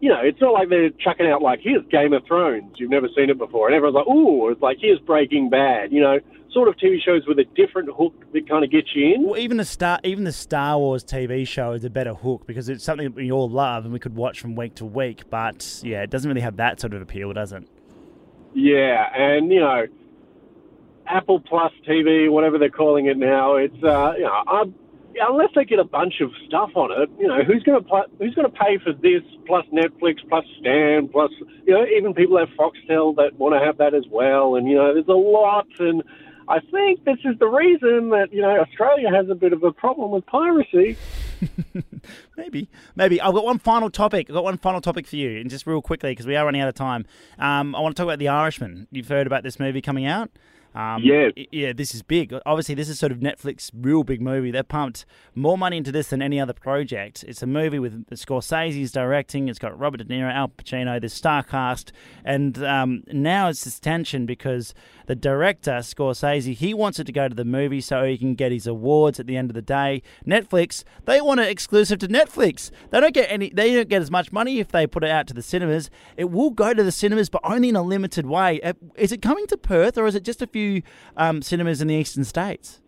you 0.00 0.08
know, 0.08 0.20
it's 0.22 0.40
not 0.40 0.52
like 0.52 0.68
they're 0.68 0.90
chucking 0.90 1.26
out 1.26 1.42
like, 1.42 1.60
here's 1.62 1.84
Game 1.90 2.12
of 2.12 2.24
Thrones, 2.26 2.74
you've 2.76 2.90
never 2.90 3.08
seen 3.14 3.30
it 3.30 3.38
before, 3.38 3.66
and 3.66 3.74
everyone's 3.76 3.96
like, 3.96 4.08
ooh, 4.08 4.48
it's 4.48 4.62
like 4.62 4.78
here's 4.80 4.98
Breaking 5.00 5.50
Bad, 5.50 5.92
you 5.92 6.00
know, 6.00 6.18
sort 6.52 6.68
of 6.68 6.76
TV 6.76 7.00
shows 7.00 7.26
with 7.26 7.38
a 7.38 7.44
different 7.54 7.90
hook 7.96 8.14
that 8.32 8.48
kind 8.48 8.64
of 8.64 8.70
gets 8.70 8.88
you 8.94 9.14
in. 9.14 9.24
Well, 9.24 9.38
even 9.38 9.56
the 9.56 9.64
Star, 9.64 10.00
even 10.02 10.24
the 10.24 10.32
Star 10.32 10.78
Wars 10.78 11.04
TV 11.04 11.46
show 11.46 11.72
is 11.72 11.84
a 11.84 11.90
better 11.90 12.14
hook 12.14 12.46
because 12.46 12.68
it's 12.68 12.82
something 12.84 13.06
that 13.08 13.14
we 13.14 13.30
all 13.30 13.48
love 13.48 13.84
and 13.84 13.92
we 13.92 13.98
could 13.98 14.16
watch 14.16 14.40
from 14.40 14.56
week 14.56 14.74
to 14.76 14.84
week. 14.84 15.28
But 15.30 15.80
yeah, 15.84 16.02
it 16.02 16.10
doesn't 16.10 16.28
really 16.28 16.40
have 16.40 16.56
that 16.56 16.80
sort 16.80 16.94
of 16.94 17.02
appeal, 17.02 17.32
does 17.32 17.52
it? 17.52 17.64
Yeah, 18.54 19.06
and 19.14 19.52
you 19.52 19.60
know, 19.60 19.86
Apple 21.06 21.40
Plus 21.40 21.72
TV, 21.86 22.30
whatever 22.30 22.58
they're 22.58 22.70
calling 22.70 23.06
it 23.06 23.16
now, 23.16 23.56
it's 23.56 23.82
uh, 23.84 24.14
you 24.16 24.24
know, 24.24 24.42
i 24.46 24.64
unless 25.20 25.50
they 25.54 25.64
get 25.64 25.78
a 25.78 25.84
bunch 25.84 26.20
of 26.20 26.30
stuff 26.46 26.70
on 26.74 26.90
it, 26.90 27.10
you 27.18 27.26
know, 27.26 27.42
who's 27.42 27.62
going 27.62 27.82
to 27.82 27.88
pl- 27.88 28.10
who's 28.18 28.34
going 28.34 28.50
to 28.50 28.56
pay 28.56 28.78
for 28.78 28.92
this 28.92 29.22
plus 29.46 29.64
Netflix 29.72 30.16
plus 30.28 30.44
Stan 30.60 31.08
plus 31.08 31.30
you 31.66 31.74
know 31.74 31.84
even 31.84 32.14
people 32.14 32.38
have 32.38 32.48
Foxtel 32.50 33.16
that 33.16 33.38
want 33.38 33.54
to 33.54 33.64
have 33.64 33.78
that 33.78 33.94
as 33.94 34.04
well, 34.10 34.56
and 34.56 34.68
you 34.68 34.76
know, 34.76 34.94
there's 34.94 35.08
a 35.08 35.12
lot, 35.12 35.66
and 35.78 36.02
I 36.48 36.60
think 36.60 37.04
this 37.04 37.18
is 37.24 37.38
the 37.38 37.46
reason 37.46 38.10
that 38.10 38.28
you 38.32 38.42
know 38.42 38.60
Australia 38.60 39.08
has 39.10 39.28
a 39.28 39.34
bit 39.34 39.52
of 39.52 39.62
a 39.62 39.72
problem 39.72 40.10
with 40.10 40.26
piracy. 40.26 40.96
Maybe, 42.36 42.68
maybe. 42.96 43.20
I've 43.20 43.34
got 43.34 43.44
one 43.44 43.58
final 43.58 43.90
topic. 43.90 44.28
I've 44.30 44.34
got 44.34 44.44
one 44.44 44.56
final 44.56 44.80
topic 44.80 45.06
for 45.06 45.16
you, 45.16 45.40
and 45.40 45.50
just 45.50 45.66
real 45.66 45.82
quickly 45.82 46.10
because 46.12 46.26
we 46.26 46.36
are 46.36 46.44
running 46.44 46.60
out 46.60 46.68
of 46.68 46.74
time. 46.74 47.04
Um, 47.38 47.74
I 47.74 47.80
want 47.80 47.94
to 47.94 48.00
talk 48.00 48.06
about 48.06 48.18
The 48.18 48.28
Irishman. 48.28 48.88
You've 48.90 49.08
heard 49.08 49.26
about 49.26 49.42
this 49.42 49.60
movie 49.60 49.82
coming 49.82 50.06
out? 50.06 50.30
Um, 50.74 51.02
Yes. 51.02 51.32
y- 51.36 51.46
Yeah, 51.50 51.72
this 51.72 51.94
is 51.94 52.02
big. 52.02 52.32
Obviously, 52.46 52.74
this 52.76 52.88
is 52.88 52.98
sort 52.98 53.10
of 53.12 53.18
Netflix 53.18 53.70
real 53.74 54.04
big 54.04 54.20
movie. 54.20 54.50
They've 54.52 54.66
pumped 54.66 55.04
more 55.34 55.58
money 55.58 55.76
into 55.78 55.90
this 55.90 56.10
than 56.10 56.22
any 56.22 56.38
other 56.38 56.52
project. 56.52 57.24
It's 57.26 57.42
a 57.42 57.46
movie 57.46 57.78
with 57.80 58.06
Scorsese's 58.10 58.92
directing. 58.92 59.48
It's 59.48 59.58
got 59.58 59.76
Robert 59.78 59.98
De 59.98 60.04
Niro, 60.04 60.32
Al 60.32 60.48
Pacino, 60.48 61.00
this 61.00 61.12
star 61.14 61.42
cast, 61.42 61.92
and 62.24 62.62
um, 62.64 63.02
now 63.08 63.48
it's 63.48 63.64
this 63.64 63.80
tension 63.80 64.26
because 64.26 64.72
the 65.10 65.16
director 65.16 65.72
Scorsese 65.72 66.54
he 66.54 66.72
wants 66.72 67.00
it 67.00 67.04
to 67.04 67.10
go 67.12 67.26
to 67.26 67.34
the 67.34 67.44
movie 67.44 67.80
so 67.80 68.04
he 68.04 68.16
can 68.16 68.36
get 68.36 68.52
his 68.52 68.68
awards 68.68 69.18
at 69.18 69.26
the 69.26 69.36
end 69.36 69.50
of 69.50 69.54
the 69.54 69.60
day. 69.62 70.02
Netflix 70.24 70.84
they 71.04 71.20
want 71.20 71.40
it 71.40 71.48
exclusive 71.48 71.98
to 71.98 72.06
Netflix. 72.06 72.70
They 72.90 73.00
don't 73.00 73.12
get 73.12 73.26
any. 73.28 73.50
They 73.50 73.74
don't 73.74 73.88
get 73.88 74.02
as 74.02 74.10
much 74.12 74.30
money 74.30 74.60
if 74.60 74.68
they 74.68 74.86
put 74.86 75.02
it 75.02 75.10
out 75.10 75.26
to 75.26 75.34
the 75.34 75.42
cinemas. 75.42 75.90
It 76.16 76.30
will 76.30 76.50
go 76.50 76.72
to 76.74 76.84
the 76.84 76.92
cinemas, 76.92 77.28
but 77.28 77.40
only 77.42 77.70
in 77.70 77.74
a 77.74 77.82
limited 77.82 78.26
way. 78.26 78.60
Uh, 78.60 78.74
Is 78.94 79.10
it 79.10 79.20
coming 79.20 79.48
to 79.48 79.56
Perth 79.56 79.98
or 79.98 80.06
is 80.06 80.14
it 80.14 80.22
just 80.22 80.42
a 80.42 80.46
few 80.46 80.82
um, 81.16 81.42
cinemas 81.42 81.82
in 81.82 81.88
the 81.88 81.94
eastern 81.96 82.22
states? 82.22 82.80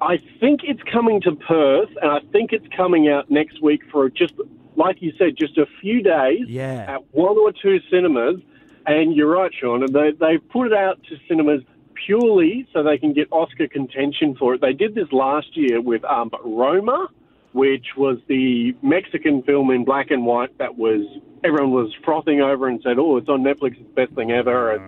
I 0.00 0.18
think 0.38 0.60
it's 0.62 0.82
coming 0.92 1.20
to 1.22 1.32
Perth, 1.34 1.90
and 2.00 2.10
I 2.12 2.20
think 2.30 2.52
it's 2.52 2.68
coming 2.76 3.08
out 3.08 3.32
next 3.32 3.60
week 3.60 3.80
for 3.90 4.08
just, 4.08 4.34
like 4.76 5.02
you 5.02 5.12
said, 5.18 5.36
just 5.36 5.58
a 5.58 5.66
few 5.80 6.04
days 6.04 6.44
Yeah. 6.46 6.86
at 6.88 7.00
one 7.10 7.36
or 7.36 7.50
two 7.50 7.80
cinemas. 7.90 8.36
And 8.86 9.14
you're 9.14 9.30
right, 9.30 9.50
Sean. 9.58 9.82
and 9.82 9.92
They 9.92 10.12
they 10.12 10.38
put 10.38 10.68
it 10.68 10.72
out 10.72 11.02
to 11.08 11.16
cinemas 11.28 11.62
purely 12.06 12.66
so 12.72 12.82
they 12.82 12.98
can 12.98 13.12
get 13.12 13.28
Oscar 13.30 13.68
contention 13.68 14.34
for 14.36 14.54
it. 14.54 14.60
They 14.60 14.72
did 14.72 14.94
this 14.94 15.12
last 15.12 15.56
year 15.56 15.80
with 15.80 16.02
um, 16.04 16.30
Roma, 16.44 17.08
which 17.52 17.86
was 17.96 18.18
the 18.26 18.74
Mexican 18.82 19.42
film 19.42 19.70
in 19.70 19.84
black 19.84 20.10
and 20.10 20.24
white 20.24 20.56
that 20.58 20.76
was 20.76 21.04
everyone 21.44 21.72
was 21.72 21.94
frothing 22.04 22.40
over 22.40 22.68
and 22.68 22.80
said, 22.82 22.98
"Oh, 22.98 23.16
it's 23.16 23.28
on 23.28 23.42
Netflix, 23.42 23.72
it's 23.72 23.88
the 23.94 24.06
best 24.06 24.12
thing 24.14 24.30
ever." 24.30 24.72
And, 24.72 24.82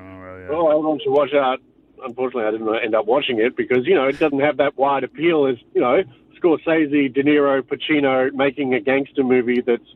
oh, 0.51 0.69
everyone 0.69 1.01
should 1.03 1.13
watch 1.13 1.31
that. 1.33 1.59
Unfortunately, 2.05 2.45
I 2.45 2.51
didn't 2.51 2.85
end 2.85 2.95
up 2.95 3.07
watching 3.07 3.39
it 3.39 3.57
because 3.57 3.87
you 3.87 3.95
know 3.95 4.09
it 4.09 4.19
doesn't 4.19 4.41
have 4.41 4.57
that 4.57 4.77
wide 4.77 5.05
appeal 5.05 5.47
as 5.47 5.57
you 5.75 5.81
know 5.81 6.03
Scorsese, 6.43 7.13
De 7.13 7.23
Niro, 7.23 7.63
Pacino 7.63 8.33
making 8.33 8.75
a 8.75 8.81
gangster 8.81 9.23
movie 9.23 9.61
that's 9.61 9.87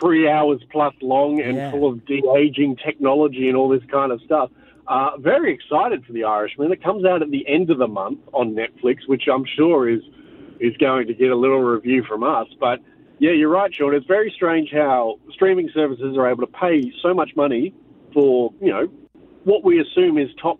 three 0.00 0.28
hours 0.28 0.60
plus 0.70 0.94
long 1.02 1.40
and 1.40 1.56
Yeah. 1.56 1.70
full 1.70 1.88
of 1.88 2.04
de 2.06 2.22
aging 2.36 2.76
technology 2.76 3.48
and 3.48 3.56
all 3.56 3.68
this 3.68 3.84
kind 3.90 4.12
of 4.12 4.20
stuff. 4.22 4.50
Uh, 4.88 5.16
very 5.18 5.52
excited 5.52 6.04
for 6.04 6.12
The 6.12 6.24
Irishman. 6.24 6.70
It 6.70 6.82
comes 6.82 7.04
out 7.04 7.20
at 7.22 7.30
the 7.30 7.46
end 7.48 7.70
of 7.70 7.78
the 7.78 7.88
month 7.88 8.20
on 8.32 8.54
Netflix, 8.54 9.06
which 9.08 9.24
I'm 9.32 9.44
sure 9.44 9.88
is 9.88 10.02
is 10.58 10.74
going 10.78 11.06
to 11.06 11.12
get 11.14 11.30
a 11.30 11.36
little 11.36 11.60
review 11.60 12.02
from 12.04 12.22
us. 12.22 12.46
But 12.58 12.80
yeah, 13.18 13.32
you're 13.32 13.50
right, 13.50 13.74
Sean. 13.74 13.94
It's 13.94 14.06
very 14.06 14.30
strange 14.30 14.70
how 14.72 15.18
streaming 15.30 15.68
services 15.74 16.16
are 16.16 16.30
able 16.30 16.46
to 16.46 16.52
pay 16.52 16.92
so 17.02 17.12
much 17.12 17.34
money 17.36 17.74
for 18.14 18.52
you 18.60 18.68
know 18.72 18.88
what 19.44 19.64
we 19.64 19.80
assume 19.80 20.18
is 20.18 20.28
top 20.40 20.58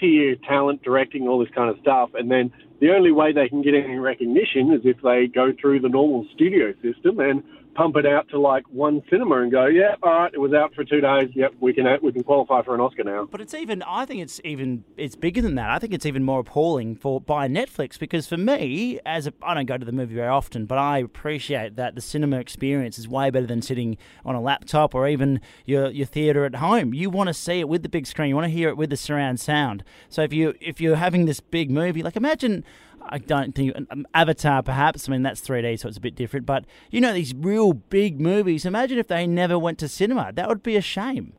tier 0.00 0.34
talent 0.36 0.82
directing 0.82 1.28
all 1.28 1.38
this 1.38 1.50
kind 1.54 1.70
of 1.70 1.78
stuff, 1.80 2.10
and 2.14 2.30
then 2.30 2.52
the 2.80 2.90
only 2.90 3.12
way 3.12 3.32
they 3.32 3.48
can 3.48 3.62
get 3.62 3.74
any 3.74 3.98
recognition 3.98 4.72
is 4.72 4.80
if 4.84 5.00
they 5.02 5.26
go 5.26 5.52
through 5.60 5.80
the 5.80 5.88
normal 5.88 6.26
studio 6.34 6.72
system 6.82 7.20
and 7.20 7.42
pump 7.74 7.96
it 7.96 8.06
out 8.06 8.28
to 8.28 8.38
like 8.38 8.64
one 8.68 9.02
cinema 9.10 9.42
and 9.42 9.50
go, 9.50 9.66
yeah, 9.66 9.96
all 10.02 10.12
right, 10.12 10.32
it 10.32 10.38
was 10.38 10.52
out 10.52 10.74
for 10.74 10.84
two 10.84 11.00
days. 11.00 11.30
Yep, 11.34 11.54
we 11.60 11.72
can 11.72 11.86
we 12.02 12.12
can 12.12 12.22
qualify 12.22 12.62
for 12.62 12.74
an 12.74 12.80
Oscar 12.80 13.04
now. 13.04 13.28
But 13.30 13.40
it's 13.40 13.54
even. 13.54 13.82
I 13.82 14.04
think 14.06 14.22
it's 14.22 14.40
even. 14.44 14.84
It's 14.96 15.16
bigger 15.16 15.42
than 15.42 15.56
that. 15.56 15.70
I 15.70 15.78
think 15.78 15.92
it's 15.92 16.06
even 16.06 16.24
more 16.24 16.40
appalling 16.40 16.96
for 16.96 17.20
by 17.20 17.48
Netflix 17.48 17.98
because 17.98 18.26
for 18.26 18.36
me, 18.36 19.00
as 19.04 19.28
I 19.42 19.54
don't 19.54 19.66
go 19.66 19.76
to 19.76 19.84
the 19.84 19.92
movie 19.92 20.14
very 20.14 20.28
often, 20.28 20.66
but 20.66 20.78
I 20.78 20.98
appreciate 20.98 21.76
that 21.76 21.94
the 21.94 22.00
cinema 22.00 22.38
experience 22.38 22.98
is 22.98 23.08
way 23.08 23.30
better 23.30 23.46
than 23.46 23.62
sitting 23.62 23.96
on 24.24 24.34
a 24.34 24.40
laptop 24.40 24.94
or 24.94 25.08
even 25.08 25.40
your 25.64 25.90
your 25.90 26.06
theater 26.06 26.44
at 26.44 26.56
home. 26.56 26.94
You 26.94 27.10
want 27.10 27.28
to 27.28 27.34
see 27.34 27.60
it 27.60 27.68
with 27.68 27.82
the 27.82 27.88
big 27.88 28.06
screen. 28.06 28.28
You 28.28 28.36
want 28.36 28.46
to 28.46 28.56
hear 28.56 28.68
it 28.68 28.76
with 28.76 28.90
the 28.90 28.96
surround 28.96 29.40
sound. 29.40 29.84
So 30.08 30.22
if 30.22 30.32
you 30.32 30.54
if 30.60 30.80
you're 30.80 30.96
having 30.96 31.26
this 31.26 31.40
big 31.40 31.70
movie, 31.70 32.02
like 32.02 32.16
imagine. 32.16 32.64
I 33.06 33.18
don't 33.18 33.54
think 33.54 33.74
um, 33.90 34.06
Avatar, 34.14 34.62
perhaps. 34.62 35.08
I 35.08 35.12
mean, 35.12 35.22
that's 35.22 35.40
3D, 35.40 35.78
so 35.78 35.88
it's 35.88 35.98
a 35.98 36.00
bit 36.00 36.14
different. 36.14 36.46
But 36.46 36.64
you 36.90 37.00
know, 37.00 37.12
these 37.12 37.34
real 37.34 37.74
big 37.74 38.20
movies. 38.20 38.64
Imagine 38.64 38.98
if 38.98 39.08
they 39.08 39.26
never 39.26 39.58
went 39.58 39.78
to 39.80 39.88
cinema. 39.88 40.32
That 40.32 40.48
would 40.48 40.62
be 40.62 40.76
a 40.76 40.80
shame. 40.80 41.34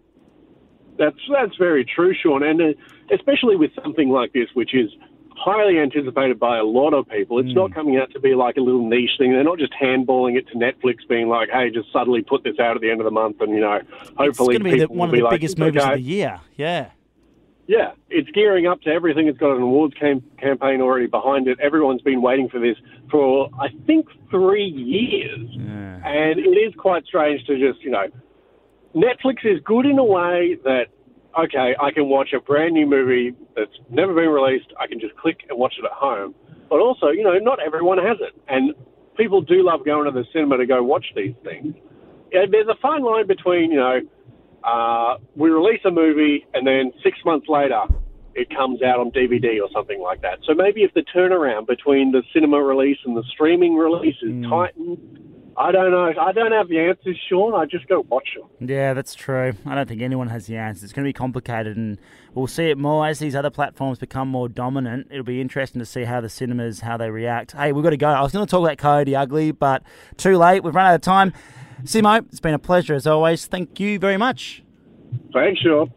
That's 0.97 1.17
that's 1.31 1.55
very 1.57 1.83
true, 1.83 2.13
Sean, 2.13 2.43
and 2.43 2.61
uh, 2.61 2.65
especially 3.13 3.55
with 3.55 3.71
something 3.83 4.09
like 4.09 4.33
this, 4.33 4.47
which 4.53 4.73
is 4.73 4.89
highly 5.35 5.77
anticipated 5.77 6.39
by 6.39 6.57
a 6.57 6.63
lot 6.63 6.93
of 6.93 7.07
people. 7.09 7.39
It's 7.39 7.53
not 7.53 7.73
coming 7.73 7.97
out 7.97 8.09
to 8.11 8.19
be 8.19 8.35
like 8.35 8.55
a 8.57 8.61
little 8.61 8.87
niche 8.87 9.11
thing. 9.17 9.31
They're 9.31 9.43
not 9.43 9.59
just 9.59 9.73
handballing 9.73 10.37
it 10.37 10.47
to 10.49 10.55
Netflix, 10.55 11.07
being 11.09 11.27
like, 11.27 11.49
"Hey, 11.49 11.69
just 11.69 11.91
suddenly 11.91 12.21
put 12.21 12.43
this 12.43 12.57
out 12.59 12.75
at 12.75 12.81
the 12.81 12.89
end 12.89 13.01
of 13.01 13.05
the 13.05 13.11
month," 13.11 13.41
and 13.41 13.51
you 13.51 13.59
know, 13.59 13.81
hopefully 14.17 14.55
it's 14.55 14.63
going 14.63 14.63
to 14.63 14.63
be 14.63 14.79
the, 14.79 14.87
one 14.87 15.09
of 15.09 15.13
be 15.13 15.19
the 15.19 15.25
like, 15.25 15.31
biggest 15.31 15.57
movies 15.57 15.81
okay." 15.81 15.93
of 15.93 15.99
the 15.99 16.03
year. 16.03 16.39
Yeah. 16.55 16.89
Yeah, 17.67 17.93
it's 18.09 18.29
gearing 18.31 18.67
up 18.67 18.81
to 18.81 18.91
everything. 18.91 19.27
It's 19.27 19.39
got 19.39 19.55
an 19.55 19.63
awards 19.63 19.95
cam- 19.99 20.23
campaign 20.39 20.81
already 20.81 21.07
behind 21.07 21.47
it. 21.47 21.59
Everyone's 21.59 22.01
been 22.01 22.21
waiting 22.21 22.47
for 22.47 22.59
this 22.59 22.77
for, 23.09 23.49
I 23.59 23.69
think, 23.87 24.07
three 24.29 24.65
years. 24.65 25.49
And 26.05 26.39
it 26.39 26.57
is 26.57 26.73
quite 26.77 27.05
strange 27.05 27.43
to 27.47 27.57
just, 27.57 27.83
you 27.83 27.89
know, 27.89 28.05
Netflix 28.95 29.43
is 29.43 29.59
good 29.65 29.87
in 29.87 29.97
a 29.97 30.03
way 30.03 30.57
that, 30.63 30.85
okay, 31.37 31.75
I 31.81 31.91
can 31.91 32.07
watch 32.07 32.33
a 32.33 32.39
brand 32.39 32.73
new 32.73 32.85
movie 32.85 33.35
that's 33.55 33.77
never 33.89 34.13
been 34.13 34.29
released. 34.29 34.67
I 34.79 34.85
can 34.87 34.99
just 34.99 35.15
click 35.17 35.39
and 35.49 35.57
watch 35.57 35.73
it 35.79 35.85
at 35.85 35.91
home. 35.91 36.35
But 36.69 36.79
also, 36.79 37.07
you 37.07 37.23
know, 37.23 37.37
not 37.39 37.59
everyone 37.65 37.97
has 37.97 38.17
it. 38.21 38.39
And 38.47 38.73
people 39.17 39.41
do 39.41 39.63
love 39.63 39.83
going 39.85 40.05
to 40.05 40.11
the 40.11 40.25
cinema 40.31 40.57
to 40.57 40.67
go 40.67 40.83
watch 40.83 41.05
these 41.15 41.33
things. 41.43 41.75
Yeah, 42.31 42.45
there's 42.49 42.67
a 42.67 42.75
fine 42.81 43.03
line 43.03 43.27
between, 43.27 43.71
you 43.71 43.77
know, 43.77 44.01
uh, 44.65 45.15
we 45.35 45.49
release 45.49 45.81
a 45.85 45.91
movie 45.91 46.45
and 46.53 46.65
then 46.65 46.91
six 47.03 47.17
months 47.25 47.47
later 47.47 47.81
it 48.33 48.49
comes 48.49 48.81
out 48.81 48.99
on 48.99 49.11
DVD 49.11 49.61
or 49.61 49.69
something 49.73 50.01
like 50.01 50.21
that. 50.21 50.39
So 50.45 50.53
maybe 50.53 50.81
if 50.83 50.93
the 50.93 51.03
turnaround 51.15 51.67
between 51.67 52.11
the 52.11 52.21
cinema 52.33 52.61
release 52.61 52.97
and 53.05 53.15
the 53.15 53.23
streaming 53.31 53.75
release 53.77 54.17
is 54.21 54.31
Mm. 54.31 54.49
tightened, 54.49 54.97
I 55.57 55.71
don't 55.71 55.91
know. 55.91 56.11
I 56.19 56.33
don't 56.33 56.51
have 56.51 56.67
the 56.67 56.79
answers, 56.79 57.17
Sean. 57.29 57.53
I 57.53 57.63
just 57.65 57.87
go 57.87 58.05
watch 58.09 58.27
them. 58.35 58.67
Yeah, 58.67 58.93
that's 58.93 59.15
true. 59.15 59.53
I 59.65 59.73
don't 59.75 59.87
think 59.87 60.01
anyone 60.01 60.27
has 60.27 60.47
the 60.47 60.57
answers. 60.57 60.83
It's 60.83 60.91
going 60.91 61.05
to 61.05 61.07
be 61.07 61.13
complicated, 61.13 61.77
and 61.77 61.97
we'll 62.33 62.47
see 62.47 62.65
it 62.69 62.77
more 62.77 63.07
as 63.07 63.19
these 63.19 63.37
other 63.37 63.49
platforms 63.49 63.97
become 63.97 64.27
more 64.27 64.49
dominant. 64.49 65.07
It'll 65.11 65.23
be 65.23 65.39
interesting 65.39 65.79
to 65.79 65.85
see 65.85 66.03
how 66.03 66.19
the 66.19 66.27
cinemas 66.27 66.81
how 66.81 66.97
they 66.97 67.09
react. 67.09 67.53
Hey, 67.53 67.71
we've 67.71 67.85
got 67.85 67.91
to 67.91 67.97
go. 67.97 68.09
I 68.09 68.21
was 68.21 68.33
going 68.33 68.45
to 68.45 68.51
talk 68.51 68.65
about 68.65 68.77
Coyote 68.79 69.15
Ugly, 69.15 69.51
but 69.53 69.83
too 70.17 70.35
late. 70.37 70.61
We've 70.61 70.75
run 70.75 70.87
out 70.87 70.95
of 70.95 70.99
time. 70.99 71.31
Simmo, 71.83 72.25
it's 72.29 72.39
been 72.39 72.53
a 72.53 72.59
pleasure 72.59 72.93
as 72.93 73.05
always. 73.05 73.45
Thank 73.45 73.79
you 73.79 73.99
very 73.99 74.17
much. 74.17 74.63
Thanks, 75.33 75.61
Sean. 75.61 75.91